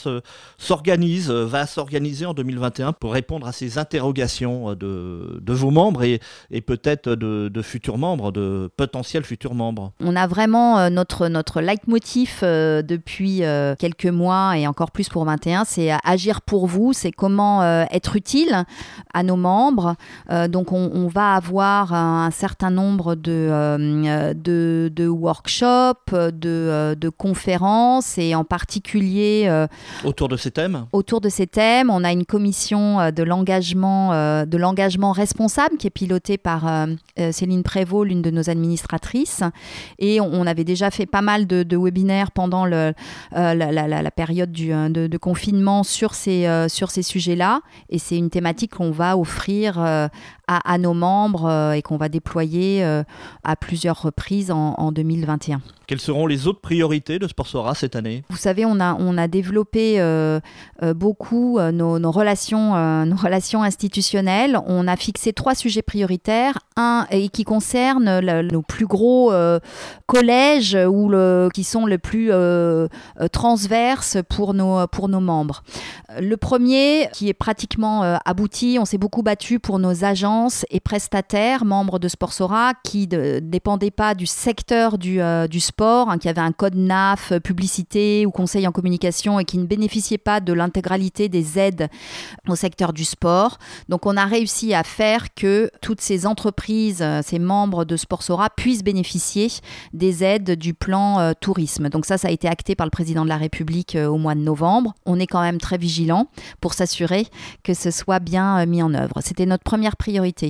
s'organise, 0.58 1.30
euh, 1.30 1.46
va 1.46 1.66
s'organiser 1.66 2.26
en 2.26 2.34
2021 2.34 2.94
pour 2.94 3.14
répondre 3.14 3.48
à 3.48 3.52
ces 3.52 3.78
interrogations 3.78 4.72
euh, 4.72 4.76
de, 4.76 5.40
de 5.40 5.54
vos 5.54 5.72
membres 5.72 6.04
et, 6.04 6.20
et 6.50 6.62
peut-être 6.62 7.10
de, 7.10 7.62
futurs 7.62 7.98
membres, 7.98 8.32
de 8.32 8.70
potentiels 8.76 9.24
futurs 9.24 9.54
membres? 9.54 9.94
On 10.00 10.16
a 10.16 10.28
vraiment 10.28 10.90
notre, 10.90 11.28
notre 11.28 11.62
leitmotiv 11.62 12.40
depuis 12.42 13.42
quelques 13.80 14.06
mois 14.08 14.58
et 14.58 14.68
encore 14.68 14.92
plus 14.92 15.08
pour 15.10 15.24
21, 15.26 15.66
c'est 15.66 15.92
agir 16.04 16.42
pour 16.42 16.68
vous, 16.68 16.94
c'est 16.94 17.12
comment 17.12 17.64
être 17.92 18.16
utile 18.16 18.66
à 19.14 19.24
nos 19.24 19.38
membres. 19.38 19.96
donc 20.50 20.72
on, 20.72 20.92
on 20.94 21.08
va 21.08 21.36
avoir 21.36 21.94
un 21.94 22.32
certain 22.32 22.70
nombre 22.70 23.16
de, 23.16 24.34
de, 24.34 25.08
workshops, 25.08 26.12
de, 26.12 27.03
de, 27.04 27.10
conférences 27.10 28.18
et 28.18 28.36
en 28.36 28.44
particulier... 28.44 29.46
Euh, 29.48 29.68
autour 30.04 30.28
de 30.28 30.38
ces 30.38 30.52
thèmes 30.52 30.86
Autour 30.92 31.22
de 31.22 31.30
ces 31.30 31.48
thèmes, 31.48 31.90
on 31.90 32.04
a 32.04 32.12
une 32.12 32.26
commission 32.26 33.12
de 33.12 33.24
l'engagement, 33.24 34.12
de 34.46 34.58
l'engagement 34.58 35.12
responsable 35.12 35.78
qui 35.78 35.88
est 35.88 35.92
pilotée 35.92 36.38
par 36.38 36.88
Céline 37.32 37.64
Prévost, 37.64 38.08
l'une 38.08 38.22
de 38.22 38.32
nos 38.32 38.50
administratrices. 38.50 39.44
Et 40.00 40.20
on, 40.22 40.46
avait 40.46 40.64
déjà 40.64 40.92
fait 40.92 41.06
pas 41.06 41.22
mal 41.22 41.48
de, 41.48 41.78
webinaires 41.78 42.32
pendant 42.32 42.66
le, 42.66 42.94
la, 43.32 43.54
la, 43.56 44.12
période 44.12 44.52
du, 44.52 44.70
de, 44.70 45.18
confinement 45.18 45.84
sur 45.84 46.14
ces, 46.14 46.68
sur 46.70 46.92
ces 46.92 47.04
sujets-là. 47.04 47.62
Et 47.90 48.00
c'est 48.00 48.18
une 48.18 48.30
thématique 48.30 48.76
qu'on 48.76 48.92
va 48.92 49.18
offrir 49.18 49.80
à, 49.80 50.10
à, 50.48 50.78
nos 50.78 50.94
membres 50.94 51.74
et 51.74 51.82
qu'on 51.82 51.98
va 51.98 52.10
déployer 52.10 52.84
à 53.44 53.56
plusieurs 53.56 54.02
reprises 54.02 54.52
en, 54.52 54.92
2021. 54.92 55.62
Quelles 55.88 56.00
seront 56.00 56.28
les 56.28 56.48
autres 56.48 56.62
priorités 56.62 56.83
de 56.84 57.28
Sportsora 57.28 57.76
cette 57.76 57.96
année? 57.96 58.24
Vous 58.30 58.38
savez, 58.38 58.66
on 58.66 58.80
a, 58.80 59.28
développé 59.28 60.02
euh, 60.02 60.40
euh, 60.82 60.94
beaucoup 60.94 61.58
euh, 61.58 61.72
nos, 61.72 62.12
relations, 62.12 63.06
nos 63.06 63.16
relations 63.16 63.64
institutionnelles. 63.64 64.60
On 64.68 64.88
a 64.88 64.96
fixé 64.96 65.34
trois 65.34 65.56
sujets 65.56 65.82
prioritaires. 65.82 66.60
Un 66.76 67.06
et 67.12 67.30
qui 67.30 67.44
concerne 67.44 68.20
nos 68.20 68.62
plus 68.64 68.88
gros 68.88 69.32
collèges 70.08 70.76
ou 70.76 71.12
qui 71.54 71.64
sont 71.64 71.86
les 71.86 72.00
plus 72.00 72.32
transverses 73.32 74.18
pour 74.28 74.56
nos, 74.56 74.88
pour 74.88 75.08
nos 75.08 75.20
membres. 75.20 75.64
Le 76.20 76.36
premier, 76.36 77.10
qui 77.14 77.30
est 77.30 77.34
pratiquement 77.34 78.02
abouti, 78.26 78.78
on 78.80 78.86
s'est 78.86 78.98
beaucoup 78.98 79.22
battu 79.22 79.60
pour 79.60 79.78
nos 79.78 80.04
agences 80.04 80.66
et 80.72 80.80
prestataires 80.80 81.64
membres 81.64 82.00
de 82.00 82.08
Sportsora 82.08 82.74
qui 82.84 83.08
ne 83.08 83.38
dépendaient 83.40 83.92
pas 83.92 84.16
du 84.16 84.26
secteur 84.26 84.98
du, 84.98 85.20
sport 85.60 85.94
Hein, 85.94 86.18
qui 86.18 86.30
avait 86.30 86.42
un 86.42 86.52
code 86.52 86.73
NAF, 86.76 87.32
euh, 87.32 87.40
publicité 87.40 88.26
ou 88.26 88.32
conseil 88.32 88.68
en 88.68 88.72
communication 88.72 89.40
et 89.40 89.46
qui 89.46 89.58
ne 89.58 89.66
bénéficiait 89.66 90.18
pas 90.18 90.40
de 90.40 90.54
l'intégralité 90.54 91.30
des 91.30 91.60
aides 91.60 91.90
au 92.48 92.56
secteur 92.56 92.94
du 92.94 93.06
sport. 93.06 93.58
Donc 93.90 94.06
on 94.06 94.18
a 94.18 94.26
réussi 94.26 94.74
à 94.74 94.84
faire 94.84 95.34
que 95.34 95.70
toutes 95.82 96.02
ces 96.02 96.26
entreprises, 96.26 97.02
euh, 97.02 97.22
ces 97.24 97.40
membres 97.40 97.86
de 97.86 97.98
Sportsora 97.98 98.50
puissent 98.50 98.84
bénéficier 98.84 99.50
des 99.94 100.24
aides 100.24 100.52
du 100.52 100.74
plan 100.74 101.20
euh, 101.20 101.34
tourisme. 101.40 101.90
Donc 101.90 102.06
ça, 102.06 102.18
ça 102.18 102.28
a 102.28 102.32
été 102.32 102.48
acté 102.48 102.76
par 102.76 102.86
le 102.86 102.92
président 102.92 103.24
de 103.24 103.30
la 103.30 103.38
République 103.38 103.96
au 103.96 104.18
mois 104.18 104.36
de 104.36 104.42
novembre. 104.42 104.94
On 105.06 105.20
est 105.20 105.28
quand 105.28 105.42
même 105.42 105.60
très 105.60 105.78
vigilant 105.78 106.28
pour 106.62 106.74
s'assurer 106.74 107.28
que 107.64 107.74
ce 107.74 107.92
soit 107.92 108.20
bien 108.20 108.66
mis 108.66 108.82
en 108.82 108.94
œuvre. 108.94 109.20
C'était 109.22 109.46
notre 109.46 109.64
première 109.64 109.98
priorité. 109.98 110.50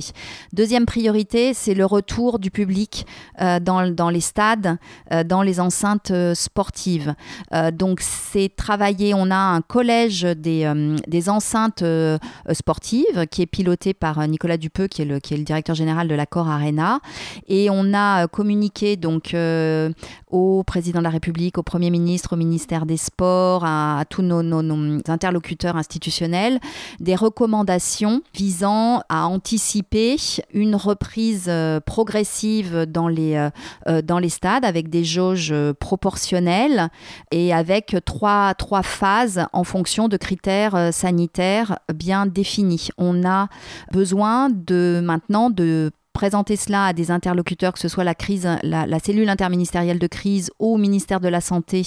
Deuxième 0.52 0.86
priorité, 0.86 1.54
c'est 1.54 1.74
le 1.74 1.84
retour 1.84 2.38
du 2.38 2.50
public 2.50 3.06
dans 3.38 4.10
les 4.10 4.20
stades, 4.20 4.78
dans 5.26 5.42
les 5.42 5.60
enceintes 5.60 6.12
euh, 6.14 6.34
sportives. 6.34 7.14
Euh, 7.52 7.70
donc 7.70 8.00
c'est 8.00 8.54
travailler, 8.54 9.14
on 9.14 9.30
a 9.30 9.36
un 9.36 9.60
collège 9.60 10.22
des, 10.22 10.64
euh, 10.64 10.96
des 11.06 11.28
enceintes 11.28 11.84
sportives 12.52 13.26
qui 13.30 13.42
est 13.42 13.46
piloté 13.46 13.94
par 13.94 14.26
Nicolas 14.28 14.56
Dupeux, 14.56 14.86
qui 14.86 15.02
est 15.02 15.04
le, 15.04 15.18
qui 15.18 15.34
est 15.34 15.36
le 15.36 15.44
directeur 15.44 15.74
général 15.74 16.08
de 16.08 16.14
l'accord 16.14 16.48
Arena. 16.48 17.00
Et 17.48 17.68
on 17.70 17.94
a 17.94 18.26
communiqué 18.28 18.96
donc 18.96 19.36
au 20.30 20.62
président 20.64 20.98
de 21.00 21.04
la 21.04 21.10
République, 21.10 21.58
au 21.58 21.62
Premier 21.62 21.90
ministre, 21.90 22.34
au 22.34 22.36
ministère 22.36 22.86
des 22.86 22.96
Sports, 22.96 23.64
à, 23.64 24.04
tous 24.08 24.22
nos, 24.22 24.42
nos, 24.42 25.00
interlocuteurs 25.08 25.76
institutionnels, 25.76 26.60
des 27.00 27.14
recommandations 27.14 28.22
visant 28.34 29.02
à 29.08 29.26
anticiper 29.26 30.16
une 30.52 30.76
reprise 30.76 31.50
progressive 31.86 32.86
dans 32.88 33.08
les, 33.08 33.48
dans 34.04 34.18
les 34.18 34.28
stades 34.28 34.64
avec 34.64 34.88
des 34.90 35.04
jauge 35.04 35.54
et 37.30 37.52
avec 37.52 37.96
trois, 38.04 38.54
trois 38.54 38.82
phases 38.82 39.46
en 39.52 39.64
fonction 39.64 40.08
de 40.08 40.16
critères 40.16 40.74
euh, 40.74 40.90
sanitaires 40.90 41.78
bien 41.94 42.26
définis. 42.26 42.88
On 42.98 43.24
a 43.26 43.48
besoin 43.92 44.50
de 44.50 45.00
maintenant 45.02 45.50
de 45.50 45.90
présenter 46.14 46.54
cela 46.54 46.86
à 46.86 46.92
des 46.92 47.10
interlocuteurs, 47.10 47.72
que 47.72 47.80
ce 47.80 47.88
soit 47.88 48.04
la 48.04 48.14
crise, 48.14 48.48
la, 48.62 48.98
cellule 49.00 49.28
interministérielle 49.28 49.98
de 49.98 50.06
crise 50.06 50.50
au 50.60 50.78
ministère 50.78 51.18
de 51.18 51.28
la 51.28 51.40
Santé, 51.40 51.82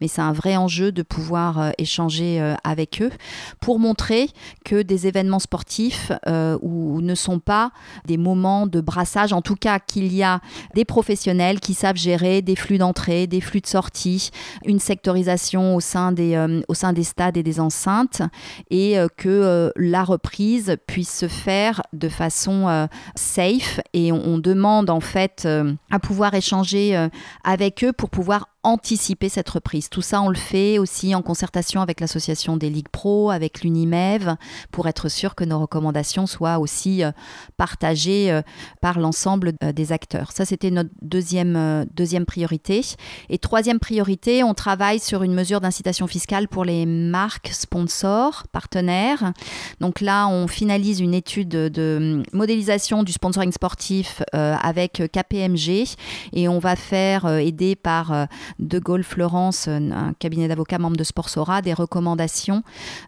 mais 0.00 0.08
c'est 0.08 0.20
un 0.20 0.32
vrai 0.32 0.56
enjeu 0.56 0.90
de 0.90 1.02
pouvoir 1.02 1.60
euh, 1.60 1.70
échanger 1.78 2.40
euh, 2.40 2.54
avec 2.64 3.00
eux 3.00 3.12
pour 3.60 3.78
montrer 3.78 4.28
que 4.64 4.82
des 4.82 5.06
événements 5.06 5.38
sportifs 5.38 6.10
euh, 6.26 6.58
ne 6.62 7.14
sont 7.14 7.38
pas 7.38 7.70
des 8.04 8.16
moments 8.16 8.66
de 8.66 8.80
brassage, 8.80 9.32
en 9.32 9.42
tout 9.42 9.54
cas 9.54 9.78
qu'il 9.78 10.12
y 10.12 10.24
a 10.24 10.40
des 10.74 10.84
professionnels 10.84 11.60
qui 11.60 11.72
savent 11.72 11.96
gérer 11.96 12.42
des 12.42 12.56
flux 12.56 12.78
d'entrée, 12.78 13.28
des 13.28 13.40
flux 13.40 13.60
de 13.60 13.68
sortie, 13.68 14.30
une 14.66 14.80
sectorisation 14.80 15.76
au 15.76 15.80
sein 15.80 16.10
des, 16.10 16.62
au 16.66 16.74
sein 16.74 16.92
des 16.92 17.04
stades 17.04 17.36
et 17.36 17.44
des 17.44 17.60
enceintes 17.60 18.22
et 18.70 18.96
que 19.16 19.72
la 19.76 20.02
reprise 20.02 20.76
puisse 20.88 21.16
se 21.16 21.28
faire 21.28 21.82
de 21.92 22.08
façon 22.08 22.88
safe 23.14 23.67
et 23.92 24.12
on, 24.12 24.38
demande 24.38 24.90
en 24.90 25.00
fait 25.00 25.44
euh, 25.46 25.72
à 25.90 25.98
pouvoir 25.98 26.34
échanger 26.34 26.96
euh, 26.96 27.08
avec 27.44 27.84
eux 27.84 27.92
pour 27.92 28.10
pouvoir 28.10 28.48
anticiper 28.68 29.30
cette 29.30 29.48
reprise. 29.48 29.88
Tout 29.88 30.02
ça, 30.02 30.20
on 30.20 30.28
le 30.28 30.36
fait 30.36 30.78
aussi 30.78 31.14
en 31.14 31.22
concertation 31.22 31.80
avec 31.80 32.00
l'association 32.00 32.58
des 32.58 32.68
ligues 32.68 32.90
pro, 32.90 33.30
avec 33.30 33.62
l'UNIMEV, 33.62 34.36
pour 34.70 34.88
être 34.88 35.08
sûr 35.08 35.34
que 35.34 35.44
nos 35.44 35.58
recommandations 35.58 36.26
soient 36.26 36.58
aussi 36.58 37.02
euh, 37.02 37.12
partagées 37.56 38.30
euh, 38.30 38.42
par 38.82 38.98
l'ensemble 38.98 39.52
euh, 39.64 39.72
des 39.72 39.92
acteurs. 39.92 40.32
Ça, 40.32 40.44
c'était 40.44 40.70
notre 40.70 40.90
deuxième, 41.00 41.86
deuxième 41.94 42.26
priorité. 42.26 42.82
Et 43.30 43.38
troisième 43.38 43.78
priorité, 43.78 44.44
on 44.44 44.52
travaille 44.52 44.98
sur 44.98 45.22
une 45.22 45.32
mesure 45.32 45.62
d'incitation 45.62 46.06
fiscale 46.06 46.46
pour 46.46 46.66
les 46.66 46.84
marques 46.84 47.48
sponsors, 47.52 48.44
partenaires. 48.52 49.32
Donc 49.80 50.02
là, 50.02 50.28
on 50.28 50.46
finalise 50.46 51.00
une 51.00 51.14
étude 51.14 51.48
de 51.48 52.22
modélisation 52.34 53.02
du 53.02 53.12
sponsoring 53.12 53.52
sportif 53.52 54.22
avec 54.32 55.02
KPMG 55.12 55.96
et 56.32 56.48
on 56.48 56.58
va 56.58 56.76
faire 56.76 57.26
aider 57.26 57.74
par 57.76 58.28
De 58.58 58.78
Gaulle 58.78 59.04
Florence, 59.04 59.68
un 59.68 60.12
cabinet 60.18 60.48
d'avocats 60.48 60.78
membre 60.78 60.96
de 60.96 61.04
Sportsora, 61.04 61.62
des 61.62 61.74
recommandations 61.74 62.62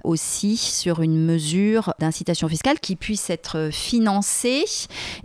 aussi 0.04 0.56
sur 0.56 1.00
une 1.00 1.24
mesure 1.24 1.94
d'incitation 1.98 2.48
fiscale 2.48 2.80
qui 2.80 2.96
puisse 2.96 3.30
être 3.30 3.70
financée 3.72 4.64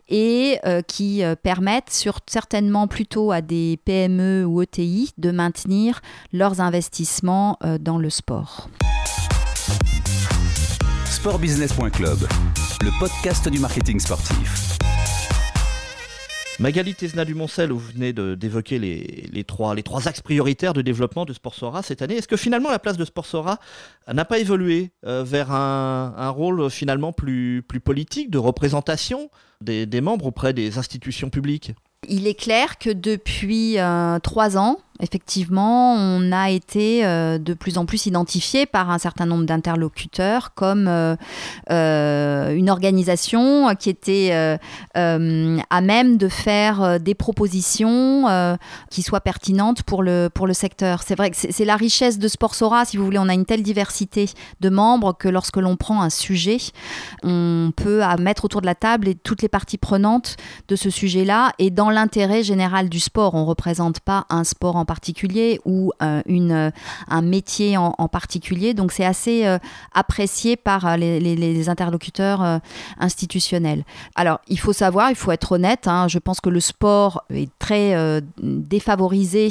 et 0.10 0.60
qui 0.88 1.24
permette 1.44 1.90
sur, 1.92 2.20
certainement 2.28 2.88
plutôt 2.88 3.32
à 3.32 3.42
des 3.42 3.80
PME 3.86 4.46
ou 4.46 4.62
ETI 4.62 5.12
de 5.18 5.32
maintenir 5.32 6.02
leurs 6.34 6.62
investissements 6.62 7.60
dans 7.80 7.98
le 7.98 8.10
sport. 8.10 8.70
Sportbusiness.club, 11.06 12.20
le 12.82 13.00
podcast 13.00 13.50
du 13.50 13.60
marketing 13.60 14.00
sportif. 14.00 14.78
Magali 16.60 16.96
Tesna 16.96 17.26
Dumoncel, 17.26 17.72
vous 17.72 17.80
venez 17.80 18.14
d'évoquer 18.14 18.80
les, 18.80 19.44
trois, 19.44 19.76
les 19.76 19.84
trois 19.84 20.08
axes 20.08 20.22
prioritaires 20.22 20.72
de 20.74 20.82
développement 20.82 21.26
de 21.26 21.34
Sportsora 21.34 21.84
cette 21.84 22.02
année. 22.02 22.16
Est-ce 22.16 22.30
que 22.30 22.38
finalement 22.38 22.70
la 22.72 22.80
place 22.80 22.96
de 22.96 23.04
Sportsora 23.04 23.60
n'a 24.12 24.24
pas 24.24 24.40
évolué 24.40 24.92
euh, 25.06 25.24
vers 25.26 25.52
un, 25.52 26.30
rôle 26.30 26.70
finalement 26.70 27.12
plus, 27.12 27.62
plus 27.68 27.82
politique, 27.82 28.32
de 28.32 28.38
représentation 28.38 29.30
des, 29.60 30.02
membres 30.02 30.28
auprès 30.28 30.54
des 30.54 30.78
institutions 30.78 31.30
publiques? 31.30 31.74
Il 32.08 32.26
est 32.26 32.40
clair 32.40 32.78
que 32.78 32.90
depuis 32.90 33.78
euh, 33.78 34.20
trois 34.20 34.58
ans, 34.58 34.80
effectivement, 35.02 35.94
on 35.96 36.32
a 36.32 36.50
été 36.50 37.06
euh, 37.06 37.38
de 37.38 37.54
plus 37.54 37.78
en 37.78 37.86
plus 37.86 38.06
identifié 38.06 38.66
par 38.66 38.90
un 38.90 38.98
certain 38.98 39.26
nombre 39.26 39.46
d'interlocuteurs 39.46 40.54
comme 40.54 40.88
euh, 40.88 41.16
euh, 41.70 42.56
une 42.56 42.70
organisation 42.70 43.76
qui 43.76 43.90
était 43.90 44.58
à 44.94 45.82
même 45.82 46.18
de 46.18 46.28
faire 46.28 47.00
des 47.00 47.16
propositions 47.16 48.58
qui 48.90 49.02
soient 49.02 49.22
pertinentes 49.22 49.84
pour 49.84 50.04
le, 50.04 50.30
pour 50.34 50.48
le 50.48 50.54
secteur. 50.54 51.04
C'est 51.04 51.16
vrai 51.16 51.32
que 51.32 51.38
c'est 51.38 51.66
la 51.66 51.76
richesse 51.76 52.20
de 52.20 52.28
Sportsora, 52.28 52.86
si 52.86 52.98
vous 52.98 53.06
voulez, 53.06 53.20
on 53.20 53.30
a 53.30 53.34
une 53.34 53.46
telle 53.46 53.64
diversité 53.64 54.30
de 54.62 54.70
membres 54.70 55.16
que 55.18 55.28
lorsque 55.28 55.58
l'on 55.58 55.76
prend 55.76 56.02
un 56.02 56.10
sujet, 56.10 56.58
on 57.24 57.72
peut 57.76 58.02
mettre 58.20 58.46
autour 58.46 58.62
de 58.62 58.66
la 58.66 58.76
table 58.76 59.08
et 59.08 59.16
toutes 59.16 59.42
les 59.42 59.50
parties 59.50 59.78
prenantes 59.78 60.38
de 60.68 60.76
ce 60.76 60.90
sujet-là 60.90 61.52
et 61.60 61.70
dans 61.70 61.90
l'intérêt 61.90 62.44
général 62.44 62.90
du 62.90 63.00
sport. 63.00 63.36
On 63.36 63.42
ne 63.42 63.46
représente 63.46 64.00
pas 64.00 64.26
un 64.30 64.44
sport 64.44 64.76
en 64.76 64.85
particulier 64.86 65.60
ou 65.66 65.92
euh, 66.02 66.22
une, 66.26 66.52
euh, 66.52 66.72
un 67.08 67.22
métier 67.22 67.78
en, 67.78 67.92
particulier. 68.08 68.74
Donc 68.74 68.92
c'est 68.92 69.06
assez 69.06 69.46
euh, 69.46 69.58
apprécié 69.94 70.56
par 70.56 70.98
les, 70.98 71.70
interlocuteurs 71.70 72.62
institutionnels. 73.00 73.84
Alors 74.16 74.40
il 74.48 74.60
faut 74.60 74.74
savoir, 74.74 75.10
il 75.10 75.16
faut 75.16 75.32
être 75.32 75.54
honnête, 75.54 75.88
hein, 75.88 76.08
je 76.08 76.20
pense 76.20 76.40
que 76.40 76.50
le 76.50 76.60
sport 76.60 77.24
est 77.34 77.50
très 77.60 78.22
défavorisé 78.38 79.50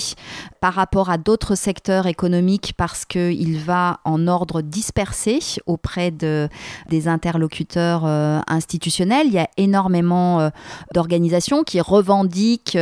par 0.60 0.74
rapport 0.74 1.10
à 1.10 1.18
d'autres 1.18 1.56
secteurs 1.56 2.06
économiques 2.06 2.74
parce 2.76 3.04
qu'il 3.04 3.58
va 3.58 4.00
en 4.04 4.28
ordre 4.28 4.62
dispersé 4.62 5.40
auprès 5.66 6.10
de, 6.10 6.48
des 6.88 7.08
interlocuteurs 7.08 8.04
institutionnels. 8.46 9.26
Il 9.26 9.34
y 9.34 9.38
a 9.38 9.48
énormément 9.56 10.50
d'organisations 10.92 11.64
qui 11.64 11.80
revendiquent 11.80 12.78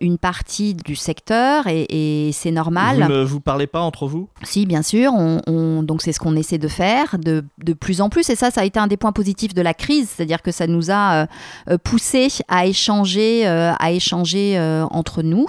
une 0.00 0.18
partie 0.18 0.74
du 0.74 0.96
secteur 0.96 1.66
et, 1.66 1.79
et 1.88 2.32
c'est 2.32 2.50
normal. 2.50 3.02
Vous 3.02 3.08
ne 3.08 3.22
vous 3.22 3.40
parlez 3.40 3.66
pas 3.66 3.80
entre 3.80 4.06
vous? 4.06 4.28
Si, 4.42 4.66
bien 4.66 4.82
sûr. 4.82 5.12
On, 5.14 5.82
donc 5.82 6.02
c'est 6.02 6.12
ce 6.12 6.20
qu'on 6.20 6.36
essaie 6.36 6.58
de 6.58 6.68
faire 6.68 7.18
de, 7.18 7.44
de, 7.62 7.72
plus 7.72 8.00
en 8.00 8.08
plus. 8.08 8.28
Et 8.30 8.36
ça, 8.36 8.50
ça 8.50 8.62
a 8.62 8.64
été 8.64 8.78
un 8.78 8.86
des 8.86 8.96
points 8.96 9.12
positifs 9.12 9.54
de 9.54 9.62
la 9.62 9.74
crise, 9.74 10.10
c'est-à-dire 10.10 10.42
que 10.42 10.50
ça 10.50 10.66
nous 10.66 10.90
a 10.90 11.26
euh, 11.68 11.78
poussé 11.82 12.28
à 12.48 12.66
échanger, 12.66 13.46
euh, 13.46 13.72
à 13.78 13.92
échanger 13.92 14.58
euh, 14.58 14.84
entre 14.90 15.22
nous. 15.22 15.46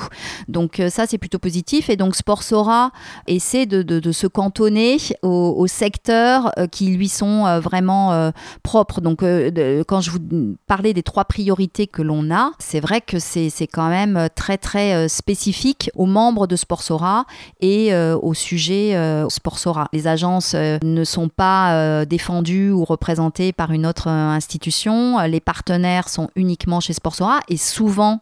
Donc 0.48 0.82
ça, 0.90 1.06
c'est 1.08 1.18
plutôt 1.18 1.40
positif. 1.40 1.90
Et 1.90 1.96
donc 1.96 2.16
Sportsora 2.16 2.92
essaie 3.28 3.66
de, 3.66 3.82
de, 3.82 4.00
de 4.00 4.12
se 4.12 4.28
cantonner 4.28 4.98
aux, 5.22 5.68
secteurs 5.68 6.52
qui 6.72 6.88
lui 6.88 7.08
sont 7.08 7.60
vraiment 7.60 8.32
propres. 8.64 9.00
Donc 9.00 9.22
quand 9.22 10.02
je 10.02 10.12
vous 10.12 10.20
parlais 10.68 10.94
des 10.94 11.04
trois 11.04 11.26
priorités 11.26 11.88
que 11.88 12.02
l'on 12.02 12.34
a, 12.34 12.52
c'est 12.60 12.80
vrai 12.80 13.02
que 13.02 13.20
c'est 13.20 13.52
quand 13.72 13.90
même 13.90 14.28
très 14.36 14.58
très 14.58 15.08
spécifique 15.08 15.90
aux 15.96 16.06
membres 16.22 16.46
de 16.46 16.56
Sportsora 16.56 17.26
et 17.62 17.94
euh, 17.94 18.16
au 18.22 18.36
sujet 18.36 18.96
euh, 18.96 19.28
Sportsora. 19.28 19.88
Les 19.92 20.06
agences 20.06 20.54
euh, 20.54 20.78
ne 20.84 21.04
sont 21.04 21.30
pas 21.30 22.06
défendues 22.06 22.72
ou 22.72 22.86
représentées 22.86 23.54
par 23.54 23.72
une 23.72 23.86
autre 23.88 24.08
institution. 24.08 25.20
Les 25.22 25.40
partenaires 25.40 26.10
sont 26.10 26.30
uniquement 26.36 26.80
chez 26.80 26.94
Sportsora 26.94 27.40
et 27.50 27.58
souvent, 27.58 28.20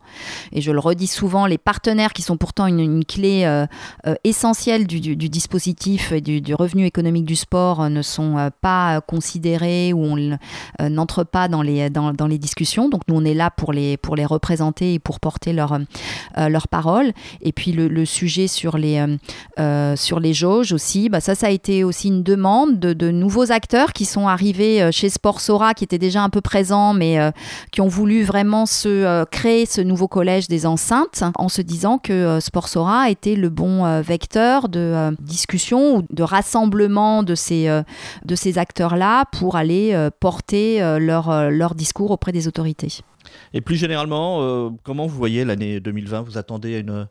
et 0.54 0.62
je 0.62 0.72
le 0.72 0.80
redis 0.80 1.08
souvent, 1.08 1.46
les 1.46 1.58
partenaires 1.58 2.14
qui 2.14 2.22
sont 2.22 2.38
pourtant 2.38 2.68
une, 2.68 3.04
clé 3.06 3.66
essentielle 4.24 4.88
du, 4.88 5.16
dispositif 5.16 6.12
et 6.12 6.22
du, 6.22 6.54
revenu 6.54 6.86
économique 6.86 7.26
du 7.26 7.36
sport 7.36 7.90
ne 7.90 8.02
sont 8.02 8.50
pas 8.62 9.02
considérés 9.02 9.94
ou 9.94 10.04
on 10.04 10.90
n'entre 10.90 11.24
pas 11.24 11.48
dans 11.48 11.62
les, 11.62 11.90
dans, 11.90 12.14
dans, 12.14 12.28
les 12.28 12.38
discussions. 12.38 12.90
Donc 12.90 13.02
nous, 13.08 13.16
on 13.16 13.26
est 13.26 13.34
là 13.34 13.50
pour 13.52 13.74
les, 13.74 13.98
pour 13.98 14.16
les 14.16 14.26
représenter 14.26 14.94
et 14.96 15.00
pour 15.00 15.20
porter 15.20 15.54
leur, 15.54 15.78
leur 16.38 16.68
parole. 16.68 17.12
Et 17.42 17.52
puis 17.52 17.72
le, 17.72 17.89
le 17.90 18.06
sujet 18.06 18.48
sur 18.48 18.78
les, 18.78 19.00
euh, 19.00 19.18
euh, 19.60 19.96
sur 19.96 20.20
les 20.20 20.34
jauges 20.34 20.72
aussi, 20.72 21.10
bah 21.10 21.20
ça, 21.20 21.36
ça 21.36 21.48
a 21.48 21.50
été 21.50 21.84
aussi 21.84 22.08
une 22.08 22.24
demande 22.24 22.80
de, 22.80 23.10
nouveaux 23.10 23.52
acteurs 23.52 23.92
qui 23.94 24.06
sont 24.06 24.28
arrivés 24.28 24.82
euh, 24.82 24.92
chez 24.92 25.10
Sportsora, 25.10 25.74
qui 25.74 25.84
étaient 25.84 25.98
déjà 25.98 26.22
un 26.22 26.30
peu 26.30 26.42
présents, 26.42 26.94
mais 26.94 27.18
qui 27.72 27.82
ont 27.82 27.88
voulu 27.88 28.24
vraiment 28.24 28.66
se 28.66 29.26
créer 29.26 29.66
ce 29.66 29.82
nouveau 29.82 30.08
collège 30.08 30.48
des 30.48 30.66
enceintes 30.66 31.24
en 31.36 31.50
se 31.50 31.62
disant 31.62 31.98
que 31.98 32.40
Sportsora 32.40 33.10
était 33.10 33.36
le 33.36 33.50
bon 33.50 34.02
vecteur 34.02 34.70
de 34.70 35.16
discussion 35.20 35.98
ou 35.98 36.04
de 36.10 36.24
rassemblement 36.24 37.24
de 37.24 37.36
ces, 37.36 37.68
de 38.26 38.36
ces 38.36 38.58
acteurs-là 38.58 39.26
pour 39.32 39.56
aller 39.56 40.10
porter 40.20 40.80
leur, 41.00 41.50
leur 41.50 41.76
discours 41.76 42.12
auprès 42.12 42.32
des 42.32 42.48
autorités. 42.48 43.02
Et 43.54 43.62
plus 43.62 43.76
généralement, 43.76 44.72
comment 44.84 45.08
vous 45.08 45.18
voyez 45.18 45.46
l'année 45.46 45.80
2020 45.80 46.22
Vous 46.22 46.38
attendez 46.38 46.80
une, 46.80 47.08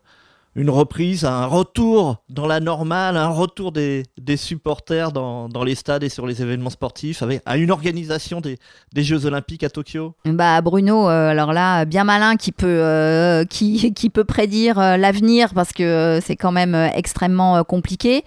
une 0.59 0.69
reprise, 0.69 1.23
un 1.23 1.45
retour 1.45 2.17
dans 2.29 2.45
la 2.45 2.59
normale, 2.59 3.15
un 3.15 3.29
retour 3.29 3.71
des, 3.71 4.03
des 4.19 4.35
supporters 4.35 5.13
dans, 5.13 5.47
dans, 5.47 5.63
les 5.63 5.73
stades 5.73 6.03
et 6.03 6.09
sur 6.09 6.27
les 6.27 6.41
événements 6.41 6.69
sportifs, 6.69 7.23
avec, 7.23 7.41
à 7.45 7.55
une 7.55 7.71
organisation 7.71 8.41
des, 8.41 8.59
des 8.91 9.03
Jeux 9.03 9.25
Olympiques 9.25 9.63
à 9.63 9.69
Tokyo 9.69 10.15
Bah 10.25 10.59
Bruno, 10.59 11.07
euh, 11.07 11.29
alors 11.29 11.53
là, 11.53 11.85
bien 11.85 12.03
malin 12.03 12.35
qui 12.35 12.51
peut, 12.51 12.67
euh, 12.67 13.45
qui, 13.45 13.93
qui, 13.95 14.09
peut 14.09 14.25
prédire 14.25 14.77
euh, 14.79 14.97
l'avenir 14.97 15.53
parce 15.53 15.71
que 15.71 16.19
c'est 16.21 16.35
quand 16.35 16.51
même 16.51 16.75
extrêmement 16.93 17.63
compliqué. 17.63 18.25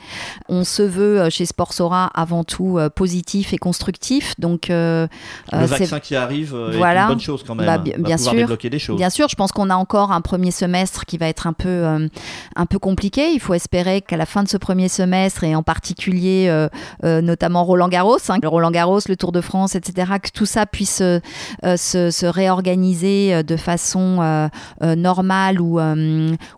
On 0.49 0.65
se 0.65 0.83
veut 0.83 1.29
chez 1.29 1.45
Sportsora 1.45 2.11
avant 2.15 2.45
tout 2.45 2.79
positif 2.97 3.53
et 3.53 3.59
constructif. 3.59 4.35
Donc, 4.39 4.69
Le 4.71 5.09
vaccin 5.53 6.01
qui 6.01 6.17
arrive 6.17 6.57
voilà. 6.57 7.01
est 7.01 7.03
une 7.03 7.09
bonne 7.11 7.21
chose 7.21 7.45
quand 7.47 7.55
même. 7.55 7.67
Bah, 7.67 7.77
bien, 7.77 7.99
bien 7.99 8.17
sûr, 8.17 8.33
débloquer 8.33 8.71
des 8.71 8.79
choses. 8.79 8.97
Bien 8.97 9.11
sûr, 9.11 9.29
je 9.29 9.37
pense 9.37 9.53
qu'on 9.53 9.69
a 9.69 9.77
encore 9.77 10.13
un 10.13 10.23
premier 10.23 10.51
semestre 10.51 11.05
qui 11.05 11.19
va 11.19 11.29
être 11.29 11.47
un 11.47 11.53
peu 11.53 12.09
un 12.57 12.67
peu 12.67 12.79
compliqué. 12.79 13.33
Il 13.33 13.41
faut 13.41 13.55
espérer 13.55 14.01
qu'à 14.01 14.17
la 14.17 14.27
fin 14.27 14.43
de 14.43 14.49
ce 14.49 14.57
premier 14.57 14.89
semestre, 14.89 15.45
et 15.45 15.55
en 15.55 15.63
particulier 15.63 16.47
euh, 16.49 16.69
euh, 17.05 17.21
notamment 17.21 17.65
Roland 17.65 17.89
Garros, 17.89 18.19
hein, 18.29 18.39
le 18.43 18.49
Roland 18.49 18.71
Garros, 18.71 19.01
le 19.09 19.17
Tour 19.17 19.33
de 19.33 19.41
France, 19.41 19.75
etc., 19.75 20.13
que 20.23 20.31
tout 20.31 20.47
ça 20.47 20.67
puisse 20.67 21.01
euh, 21.01 21.21
se, 21.63 22.27
réorganiser 22.27 23.43
de 23.43 23.57
façon 23.57 24.49
normale 24.81 25.61
ou, 25.61 25.81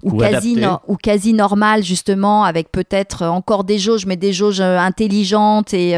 ou, 0.03 0.17
quasi, 0.17 0.59
ou 0.87 0.97
quasi 0.97 1.33
normale, 1.33 1.83
justement, 1.83 2.45
avec 2.45 2.71
peut-être 2.71 3.25
encore 3.25 3.65
des 3.65 3.79
jauges, 3.79 4.07
mais 4.07 4.17
des 4.17 4.33
jauges 4.33 4.61
intelligentes. 4.61 5.75
Et 5.75 5.95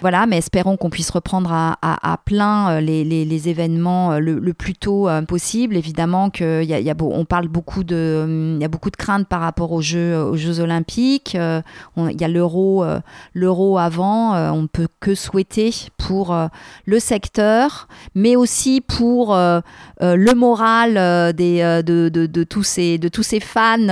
voilà, 0.00 0.26
mais 0.26 0.38
espérons 0.38 0.76
qu'on 0.76 0.90
puisse 0.90 1.10
reprendre 1.10 1.50
à, 1.52 2.18
plein 2.24 2.80
les, 2.80 3.48
événements 3.48 4.18
le, 4.18 4.52
plus 4.52 4.74
tôt 4.74 5.08
possible. 5.26 5.76
Évidemment 5.76 6.30
qu'on 6.30 6.60
y 6.60 6.66
y 6.66 6.90
a, 6.90 6.94
on 7.00 7.24
parle 7.24 7.48
beaucoup 7.48 7.84
de, 7.84 8.58
y 8.60 8.64
a 8.64 8.68
beaucoup 8.68 8.90
de 8.90 8.95
crainte 8.96 9.28
par 9.28 9.40
rapport 9.40 9.72
aux 9.72 9.82
Jeux, 9.82 10.16
aux 10.16 10.36
Jeux 10.36 10.60
Olympiques. 10.60 11.34
Euh, 11.34 11.60
il 11.96 12.20
y 12.20 12.24
a 12.24 12.28
l'euro, 12.28 12.84
euh, 12.84 13.00
l'euro 13.34 13.78
avant. 13.78 14.34
Euh, 14.34 14.50
on 14.50 14.62
ne 14.62 14.66
peut 14.66 14.88
que 15.00 15.14
souhaiter 15.14 15.72
pour 15.98 16.36
le 16.84 17.00
secteur, 17.00 17.88
mais 18.14 18.36
aussi 18.36 18.80
pour 18.80 19.34
le 19.34 20.34
moral 20.34 21.32
des, 21.34 21.82
de, 21.84 22.08
de, 22.08 22.26
de, 22.26 22.44
tous 22.44 22.62
ces, 22.62 22.98
de 22.98 23.08
tous 23.08 23.22
ces 23.22 23.40
fans 23.40 23.86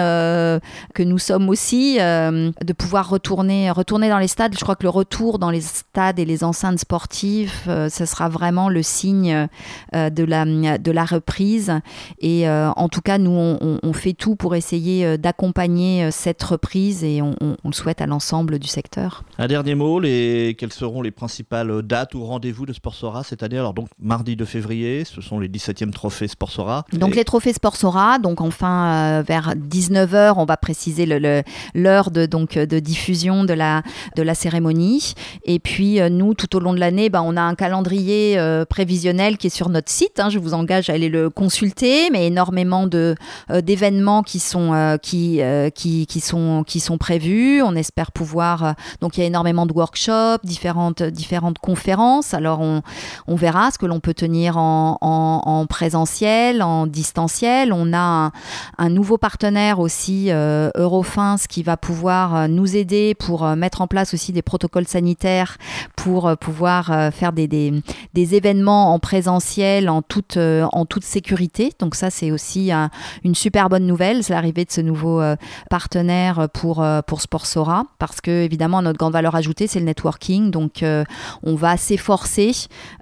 que 0.94 1.02
nous 1.02 1.18
sommes 1.18 1.48
aussi, 1.48 1.96
de 1.98 2.72
pouvoir 2.72 3.08
retourner, 3.08 3.70
retourner 3.70 4.08
dans 4.08 4.18
les 4.18 4.28
stades. 4.28 4.54
Je 4.56 4.62
crois 4.62 4.76
que 4.76 4.84
le 4.84 4.90
retour 4.90 5.38
dans 5.38 5.50
les 5.50 5.60
stades 5.60 6.18
et 6.18 6.24
les 6.24 6.44
enceintes 6.44 6.78
sportives, 6.78 7.52
ce 7.66 8.06
sera 8.06 8.28
vraiment 8.28 8.68
le 8.68 8.82
signe 8.82 9.48
de, 9.92 10.24
la, 10.24 10.44
de 10.78 10.90
la 10.90 11.04
reprise. 11.04 11.72
Et 12.20 12.48
en 12.48 12.88
tout 12.88 13.02
cas, 13.02 13.18
nous, 13.18 13.58
on 13.82 13.92
fait 13.92 14.14
tout 14.14 14.36
pour 14.36 14.54
essayer 14.54 14.93
d'essayer 14.94 15.18
d'accompagner 15.18 16.10
cette 16.10 16.42
reprise 16.42 17.04
et 17.04 17.22
on, 17.22 17.34
le 17.64 17.72
souhaite 17.72 18.00
à 18.00 18.06
l'ensemble 18.06 18.58
du 18.58 18.68
secteur. 18.68 19.24
Un 19.38 19.46
dernier 19.46 19.74
mot, 19.74 19.98
les, 19.98 20.54
quelles 20.58 20.72
seront 20.72 21.02
les 21.02 21.10
principales 21.10 21.82
dates 21.82 22.14
ou 22.14 22.24
rendez-vous 22.24 22.66
de 22.66 22.72
Sportsora 22.72 23.24
cette 23.24 23.42
année? 23.42 23.58
Alors 23.58 23.74
donc 23.74 23.88
mardi 23.98 24.36
2 24.36 24.44
février, 24.44 25.04
ce 25.04 25.20
sont 25.20 25.38
les 25.38 25.48
17e 25.48 25.90
trophées 25.90 26.28
Sportsora. 26.28 26.84
Donc 26.92 27.16
les 27.16 27.24
trophées 27.24 27.52
Sportsora, 27.52 28.18
donc 28.18 28.40
enfin 28.40 29.22
vers 29.22 29.54
19h, 29.54 30.34
on 30.36 30.44
va 30.44 30.56
préciser 30.56 31.06
l'heure 31.74 32.10
de, 32.10 32.26
donc, 32.26 32.58
de 32.58 32.78
diffusion 32.78 33.44
de 33.44 33.54
la, 33.54 33.82
de 34.16 34.22
la 34.22 34.34
cérémonie. 34.34 35.14
Et 35.44 35.58
puis 35.58 35.98
nous, 36.10 36.34
tout 36.34 36.54
au 36.56 36.60
long 36.60 36.74
de 36.74 36.80
l'année, 36.80 37.08
bah, 37.08 37.22
on 37.22 37.36
a 37.36 37.42
un 37.42 37.54
calendrier 37.54 38.38
prévisionnel 38.68 39.38
qui 39.38 39.46
est 39.48 39.54
sur 39.54 39.68
notre 39.68 39.90
site. 39.90 40.20
Hein. 40.20 40.28
je 40.28 40.38
vous 40.38 40.54
engage 40.54 40.90
à 40.90 40.94
aller 40.94 41.08
le 41.08 41.30
consulter, 41.30 42.10
mais 42.10 42.26
énormément 42.26 42.86
d'événements 42.86 44.22
qui 44.22 44.38
sont 44.38 44.72
qui, 45.02 45.40
qui, 45.74 46.06
qui 46.06 46.20
sont 46.20 46.64
qui 46.66 46.80
sont 46.80 46.98
prévus. 46.98 47.62
On 47.62 47.74
espère 47.74 48.12
pouvoir. 48.12 48.74
donc 49.00 49.16
il 49.16 49.20
y 49.20 49.22
a 49.22 49.26
énormément 49.26 49.66
de 49.66 49.72
workshops, 49.72 50.44
différentes 50.44 51.02
différentes 51.02 51.58
conférences. 51.58 52.34
Alors 52.34 52.60
on, 52.60 52.82
on 53.26 53.36
verra 53.36 53.70
ce 53.70 53.78
que 53.78 53.86
l'on 53.86 54.00
peut 54.00 54.14
tenir 54.14 54.56
en, 54.56 54.98
en, 55.00 55.66
présentiel, 55.66 56.62
en 56.62 56.86
distanciel. 56.86 57.72
On 57.72 57.92
a 57.92 58.30
un, 58.78 58.88
nouveau 58.88 59.18
partenaire 59.18 59.80
aussi, 59.80 60.26
euh, 60.30 60.70
Eurofins, 60.76 61.36
qui 61.48 61.62
va 61.62 61.76
pouvoir 61.76 62.48
nous 62.48 62.76
aider 62.76 63.14
pour 63.14 63.46
mettre 63.56 63.80
en 63.80 63.86
place 63.86 64.14
aussi 64.14 64.32
des 64.32 64.42
protocoles 64.42 64.86
sanitaires 64.86 65.56
pour 65.96 66.36
pouvoir 66.36 67.10
faire 67.12 67.32
des, 67.32 67.48
des, 67.48 67.72
des 68.12 68.34
événements 68.34 68.92
en 68.92 68.98
présentiel 68.98 69.88
en 69.88 70.02
toute, 70.02 70.36
en 70.36 70.84
toute 70.86 71.04
sécurité. 71.04 71.72
Donc 71.78 71.94
ça, 71.94 72.10
c'est 72.10 72.30
aussi 72.30 72.70
une 73.24 73.34
super 73.34 73.68
bonne 73.68 73.86
nouvelle, 73.86 74.22
c'est 74.22 74.32
l'arrivée 74.32 74.64
de 74.64 74.70
ce 74.74 74.80
nouveau 74.80 75.20
euh, 75.20 75.36
partenaire 75.70 76.48
pour, 76.52 76.82
euh, 76.82 77.00
pour 77.02 77.20
Sportsora, 77.20 77.84
parce 77.98 78.20
que 78.20 78.30
évidemment, 78.30 78.82
notre 78.82 78.98
grande 78.98 79.12
valeur 79.12 79.34
ajoutée, 79.34 79.66
c'est 79.66 79.78
le 79.78 79.86
networking. 79.86 80.50
Donc 80.50 80.82
euh, 80.82 81.04
on 81.42 81.54
va 81.54 81.76
s'efforcer 81.76 82.52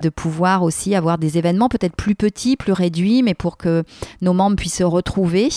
de 0.03 0.09
pouvoir 0.09 0.63
aussi 0.63 0.95
avoir 0.95 1.19
des 1.19 1.39
événements 1.39 1.69
peut-être 1.69 1.97
plus 1.97 2.15
petits, 2.15 2.57
plus 2.57 2.73
réduits, 2.73 3.23
mais 3.23 3.35
pour 3.35 3.57
que 3.57 3.85
nos 4.21 4.35
membres 4.35 4.57
puissent 4.57 4.77
se 4.77 4.85
retrouver. 4.85 5.49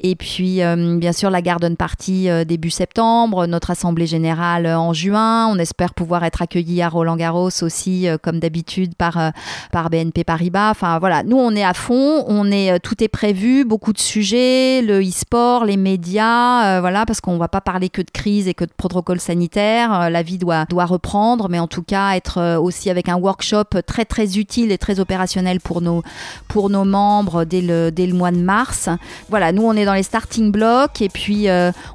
Et 0.00 0.16
puis, 0.16 0.60
bien 0.96 1.12
sûr, 1.12 1.30
la 1.30 1.42
Garden 1.42 1.76
Party 1.76 2.28
début 2.46 2.70
septembre, 2.70 3.46
notre 3.46 3.70
Assemblée 3.70 4.06
Générale 4.06 4.66
en 4.66 4.92
juin. 4.92 5.46
On 5.46 5.58
espère 5.58 5.94
pouvoir 5.94 6.24
être 6.24 6.42
accueillis 6.42 6.82
à 6.82 6.88
Roland 6.88 7.16
Garros 7.16 7.50
aussi, 7.62 8.06
comme 8.22 8.40
d'habitude, 8.40 8.94
par, 8.96 9.32
par 9.72 9.90
BNP 9.90 10.24
Paribas. 10.24 10.70
Enfin 10.70 10.98
voilà, 10.98 11.22
nous, 11.22 11.36
on 11.36 11.54
est 11.54 11.64
à 11.64 11.74
fond, 11.74 12.24
on 12.26 12.50
est, 12.50 12.78
tout 12.80 13.02
est 13.02 13.08
prévu, 13.08 13.64
beaucoup 13.64 13.92
de 13.92 13.98
sujets, 13.98 14.82
le 14.82 15.00
e-sport, 15.00 15.49
les 15.64 15.76
médias, 15.76 16.76
euh, 16.76 16.80
voilà, 16.80 17.04
parce 17.06 17.20
qu'on 17.20 17.34
ne 17.34 17.38
va 17.38 17.48
pas 17.48 17.60
parler 17.60 17.88
que 17.88 18.02
de 18.02 18.10
crise 18.10 18.48
et 18.48 18.54
que 18.54 18.64
de 18.64 18.70
protocole 18.76 19.20
sanitaire. 19.20 19.92
Euh, 19.92 20.08
la 20.08 20.22
vie 20.22 20.38
doit, 20.38 20.64
doit 20.66 20.86
reprendre, 20.86 21.48
mais 21.48 21.58
en 21.58 21.66
tout 21.66 21.82
cas, 21.82 22.14
être 22.14 22.38
euh, 22.38 22.58
aussi 22.58 22.90
avec 22.90 23.08
un 23.08 23.16
workshop 23.16 23.82
très, 23.86 24.04
très 24.04 24.38
utile 24.38 24.70
et 24.72 24.78
très 24.78 25.00
opérationnel 25.00 25.60
pour 25.60 25.80
nos, 25.80 26.02
pour 26.48 26.70
nos 26.70 26.84
membres 26.84 27.44
dès 27.44 27.60
le, 27.60 27.90
dès 27.90 28.06
le 28.06 28.14
mois 28.14 28.30
de 28.30 28.38
mars. 28.38 28.88
Voilà, 29.28 29.52
nous, 29.52 29.62
on 29.62 29.74
est 29.74 29.84
dans 29.84 29.94
les 29.94 30.02
starting 30.02 30.52
blocks 30.52 31.02
et 31.02 31.08
puis 31.08 31.48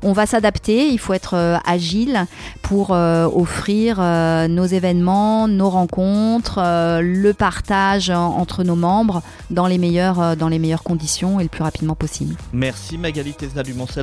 on 0.04 0.14
va 0.14 0.26
s'adapter. 0.26 0.90
Il 0.90 1.00
faut 1.00 1.14
être 1.14 1.60
agile 1.66 2.26
pour 2.62 2.92
offrir 2.92 4.00
nos 4.50 4.66
événements, 4.66 5.48
nos 5.48 5.70
rencontres, 5.70 6.60
le 7.02 7.32
partage 7.34 8.10
entre 8.10 8.64
nos 8.64 8.76
membres 8.76 9.22
dans 9.50 9.68
les 9.68 9.78
meilleures, 9.78 10.36
dans 10.36 10.50
les 10.50 10.60
meilleures 10.60 10.84
conditions 10.84 11.40
et 11.40 11.44
le 11.44 11.50
plus 11.50 11.64
rapidement 11.64 11.96
possible. 11.96 12.36
Merci 12.54 12.98
Magali 12.98 13.34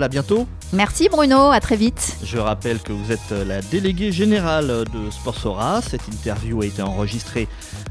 À 0.03 0.09
bientôt. 0.09 0.47
Merci 0.73 1.09
Bruno, 1.09 1.51
à 1.51 1.61
très 1.61 1.77
vite. 1.77 2.17
Je 2.25 2.39
rappelle 2.39 2.81
que 2.81 2.93
vous 2.93 3.13
êtes 3.13 3.31
la 3.47 3.61
déléguée 3.61 4.13
générale 4.13 4.85
de 4.93 5.11
Sportsora. 5.11 5.81
Cette 5.83 6.07
interview 6.09 6.63
a 6.63 6.67
été 6.67 6.83
enregistrée 6.83 7.49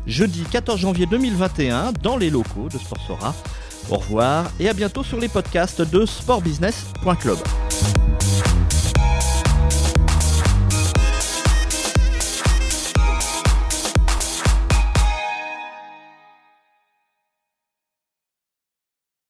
jeudi 0.07 0.43
14 0.51 0.79
janvier 0.79 1.05
2021 1.05 1.93
dans 2.01 2.17
les 2.17 2.29
locaux 2.29 2.69
de 2.71 2.77
Sportsora. 2.77 3.35
Au 3.89 3.97
revoir 3.97 4.51
et 4.59 4.69
à 4.69 4.73
bientôt 4.73 5.03
sur 5.03 5.19
les 5.19 5.27
podcasts 5.27 5.81
de 5.81 6.05
sportbusiness.club. 6.05 7.37